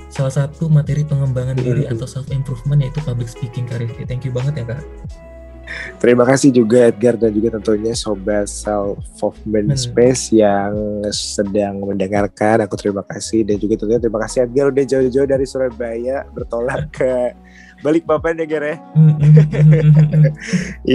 salah 0.09 0.33
satu 0.33 0.71
materi 0.71 1.05
pengembangan 1.05 1.59
diri 1.59 1.85
atau 1.85 2.07
self 2.07 2.31
improvement 2.33 2.81
yaitu 2.81 3.03
public 3.05 3.29
speaking 3.29 3.67
Kak 3.67 3.83
Rifki. 3.83 4.07
Thank 4.07 4.25
you 4.25 4.33
banget 4.33 4.63
ya 4.63 4.79
Kak. 4.79 4.83
Terima 5.99 6.23
kasih 6.23 6.55
juga 6.55 6.89
Edgar 6.89 7.19
dan 7.19 7.35
juga 7.35 7.59
tentunya 7.59 7.93
sobat 7.93 8.47
self 8.47 9.03
movement 9.19 9.75
hmm. 9.75 9.81
space 9.81 10.33
yang 10.33 10.73
sedang 11.11 11.83
mendengarkan. 11.83 12.65
Aku 12.65 12.79
terima 12.79 13.03
kasih 13.05 13.43
dan 13.45 13.59
juga 13.59 13.81
tentunya 13.81 14.01
terima 14.01 14.21
kasih 14.23 14.47
Edgar 14.47 14.71
udah 14.71 14.85
jauh-jauh 14.87 15.29
dari 15.29 15.47
Surabaya 15.47 16.25
bertolak 16.33 16.89
ke 16.95 17.35
balik 17.83 18.05
papan 18.07 18.43
ya 18.43 18.47
Ger 18.47 18.65
ya. 18.65 18.77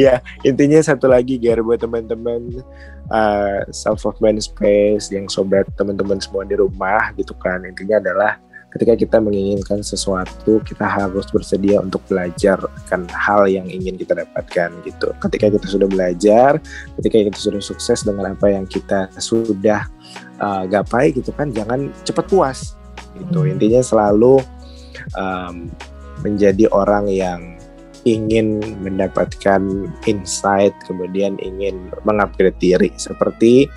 Iya, 0.03 0.13
intinya 0.43 0.80
satu 0.84 1.07
lagi 1.07 1.39
Ger 1.39 1.63
buat 1.63 1.80
teman-teman 1.80 2.63
uh, 3.11 3.63
self 3.71 4.03
of 4.03 4.19
man 4.19 4.39
space 4.39 5.11
yang 5.11 5.28
sobat 5.32 5.67
teman-teman 5.80 6.19
semua 6.19 6.43
di 6.43 6.55
rumah 6.59 7.11
gitu 7.15 7.32
kan. 7.39 7.63
Intinya 7.63 7.99
adalah 8.03 8.32
ketika 8.74 8.93
kita 8.97 9.17
menginginkan 9.21 9.86
sesuatu, 9.86 10.57
kita 10.65 10.86
harus 10.86 11.30
bersedia 11.30 11.78
untuk 11.78 12.01
belajar 12.09 12.57
akan 12.86 13.05
hal 13.13 13.45
yang 13.45 13.69
ingin 13.69 13.93
kita 13.95 14.17
dapatkan 14.17 14.74
gitu. 14.84 15.13
Ketika 15.21 15.53
kita 15.53 15.67
sudah 15.69 15.88
belajar, 15.88 16.57
ketika 16.97 17.17
kita 17.30 17.39
sudah 17.39 17.61
sukses 17.61 18.01
dengan 18.01 18.34
apa 18.34 18.49
yang 18.49 18.65
kita 18.65 19.13
sudah 19.21 19.86
uh, 20.41 20.65
gapai 20.65 21.13
gitu 21.13 21.30
kan, 21.38 21.53
jangan 21.53 21.93
cepat 22.01 22.26
puas 22.26 22.74
gitu. 23.21 23.45
Hmm. 23.45 23.53
Intinya 23.53 23.82
selalu 23.86 24.41
um, 25.13 25.69
menjadi 26.26 26.65
orang 26.74 27.05
yang 27.13 27.41
ingin 28.03 28.59
mendapatkan 28.84 29.63
insight, 30.09 30.76
kemudian 30.89 31.39
ingin 31.39 31.93
mengupgrade 32.03 32.57
diri 32.59 32.91
seperti 32.99 33.69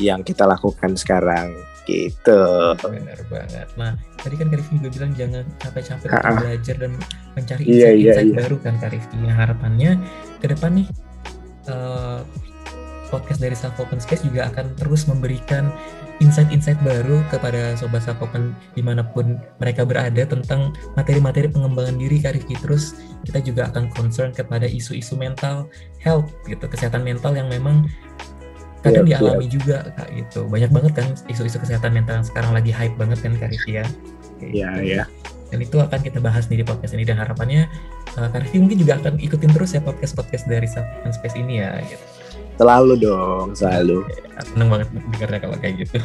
yang 0.00 0.20
kita 0.24 0.44
lakukan 0.44 0.92
sekarang 0.96 1.56
gitu. 1.88 2.42
Benar 2.78 3.20
banget. 3.26 3.66
Nah, 3.74 3.98
tadi 4.22 4.34
kan 4.38 4.48
Karifki 4.48 4.78
juga 4.78 4.90
bilang 4.94 5.12
jangan 5.18 5.44
capek-capek 5.58 6.08
untuk 6.08 6.38
belajar 6.46 6.76
dan 6.78 6.92
mencari 7.34 7.62
insight-insight 7.66 7.98
iya, 7.98 8.22
iya, 8.22 8.30
iya. 8.30 8.36
baru 8.38 8.56
kan 8.62 8.74
Karifki. 8.78 9.16
Nah, 9.18 9.34
harapannya 9.34 9.90
ke 10.38 10.46
depan 10.46 10.70
nih 10.78 10.86
uh, 11.68 12.22
podcast 13.12 13.44
dari 13.44 13.52
Self 13.52 13.76
Open 13.76 14.00
Space 14.00 14.24
juga 14.24 14.48
akan 14.48 14.72
terus 14.80 15.04
memberikan 15.04 15.68
insight-insight 16.24 16.78
baru 16.80 17.20
kepada 17.28 17.74
sobat 17.74 18.06
Sapopen 18.06 18.54
di 18.72 18.80
mana 18.80 19.02
pun 19.04 19.36
mereka 19.58 19.82
berada 19.82 20.22
tentang 20.24 20.72
materi-materi 20.94 21.50
pengembangan 21.50 21.98
diri 21.98 22.22
Kak 22.22 22.38
Rifki. 22.38 22.56
Terus 22.62 22.96
kita 23.26 23.42
juga 23.42 23.68
akan 23.74 23.90
concern 23.92 24.30
kepada 24.30 24.64
isu-isu 24.64 25.18
mental 25.18 25.66
health 25.98 26.30
gitu, 26.46 26.64
kesehatan 26.70 27.02
mental 27.02 27.34
yang 27.34 27.50
memang 27.50 27.90
kadang 28.82 29.06
yeah, 29.06 29.18
dialami 29.18 29.46
yeah. 29.46 29.52
juga 29.54 29.76
Kak 29.94 30.08
gitu. 30.12 30.40
Banyak 30.50 30.70
banget 30.74 30.92
kan 30.98 31.06
isu-isu 31.30 31.58
kesehatan 31.62 31.94
mental 31.94 32.20
yang 32.20 32.26
sekarang 32.26 32.52
lagi 32.52 32.70
hype 32.74 32.94
banget 32.98 33.18
kan 33.22 33.32
Kak 33.38 33.50
Rifki 33.54 33.78
ya. 33.78 33.86
Iya, 34.42 34.68
gitu. 34.76 34.82
iya. 34.82 35.02
Dan 35.52 35.58
itu 35.62 35.76
akan 35.78 36.00
kita 36.00 36.18
bahas 36.18 36.48
nih 36.48 36.64
di 36.64 36.66
podcast 36.66 36.92
ini 36.96 37.04
dan 37.06 37.20
harapannya 37.20 37.70
uh, 38.18 38.28
Kak 38.28 38.42
Rifki 38.44 38.58
mungkin 38.58 38.78
juga 38.82 38.98
akan 38.98 39.22
ikutin 39.22 39.50
terus 39.54 39.72
ya 39.72 39.80
podcast-podcast 39.80 40.44
dari 40.50 40.66
Sapopen 40.66 41.14
Space 41.14 41.36
ini 41.38 41.62
ya 41.62 41.78
gitu. 41.86 42.04
Selalu 42.60 42.94
dong, 43.00 43.56
selalu. 43.56 44.04
Seneng 44.42 44.68
banget 44.68 44.88
dengarnya 44.92 45.40
kalau 45.40 45.56
kayak 45.56 45.74
gitu. 45.86 45.98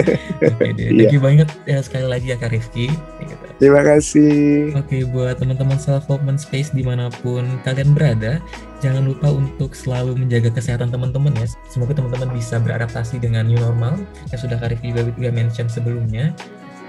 Oke 0.52 0.70
deh, 0.76 0.88
thank 0.92 1.14
you 1.14 1.22
banget 1.22 1.48
ya 1.64 1.78
sekali 1.80 2.06
lagi 2.06 2.26
ya 2.32 2.36
Kak 2.36 2.52
Rifki. 2.52 2.92
Gitu. 3.22 3.44
Terima 3.56 3.80
kasih. 3.86 4.74
Oke, 4.76 5.06
buat 5.08 5.40
teman-teman 5.40 5.78
self 5.80 6.04
development 6.04 6.42
space 6.42 6.74
di 6.74 6.82
mana 6.84 7.08
pun 7.22 7.46
kalian 7.62 7.96
berada, 7.96 8.42
jangan 8.84 9.08
lupa 9.08 9.30
untuk 9.30 9.72
selalu 9.72 10.18
menjaga 10.18 10.52
kesehatan 10.52 10.92
teman-teman 10.92 11.32
ya. 11.38 11.46
Semoga 11.70 11.96
teman-teman 11.96 12.34
bisa 12.34 12.60
beradaptasi 12.60 13.22
dengan 13.22 13.48
new 13.48 13.58
normal 13.58 13.96
yang 14.34 14.40
sudah 14.40 14.58
Kak 14.60 14.74
Rifki 14.76 14.92
juga, 14.92 15.08
juga 15.08 15.30
mention 15.32 15.70
sebelumnya. 15.70 16.34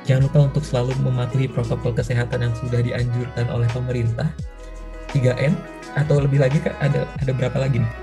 Jangan 0.05 0.29
lupa 0.29 0.39
untuk 0.53 0.61
selalu 0.61 0.93
mematuhi 1.01 1.49
protokol 1.49 1.95
kesehatan 1.95 2.45
yang 2.45 2.53
sudah 2.61 2.81
dianjurkan 2.83 3.49
oleh 3.49 3.65
pemerintah. 3.73 4.29
3M 5.15 5.55
atau 5.95 6.19
lebih 6.19 6.43
lagi 6.43 6.59
Kak, 6.59 6.75
ada 6.83 7.07
ada 7.23 7.31
berapa 7.31 7.55
lagi 7.55 7.79
nih? 7.79 7.93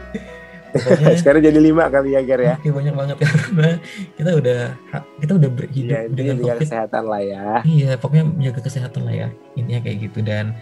Pokoknya, 0.72 1.14
Sekarang 1.20 1.42
jadi 1.44 1.60
lima 1.60 1.84
kali 1.92 2.16
ya 2.16 2.20
Ger 2.24 2.40
ya. 2.40 2.54
Oke, 2.56 2.72
banyak 2.72 2.94
banget 2.96 3.16
karena 3.20 3.70
kita 4.16 4.30
udah 4.32 4.60
kita 5.20 5.32
udah 5.36 5.50
berhidup 5.52 5.92
ya, 5.92 6.00
dengan 6.08 6.36
COVID. 6.40 6.60
kesehatan 6.64 7.04
lah 7.06 7.22
ya. 7.22 7.46
Iya, 7.62 7.90
pokoknya 8.00 8.24
menjaga 8.24 8.60
kesehatan 8.64 9.02
lah 9.04 9.14
ya. 9.14 9.28
Intinya 9.54 9.80
kayak 9.84 9.96
gitu 10.08 10.18
dan 10.24 10.56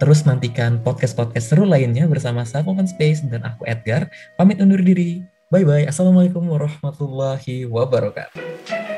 terus 0.00 0.24
nantikan 0.24 0.80
podcast-podcast 0.80 1.52
seru 1.52 1.68
lainnya 1.68 2.08
bersama 2.08 2.44
Open 2.44 2.88
Space 2.88 3.24
dan 3.24 3.44
aku 3.44 3.64
Edgar. 3.64 4.12
Pamit 4.36 4.60
undur 4.60 4.80
diri. 4.80 5.24
Bye 5.50 5.66
bye. 5.66 5.88
Assalamualaikum 5.88 6.46
warahmatullahi 6.46 7.66
wabarakatuh. 7.66 8.89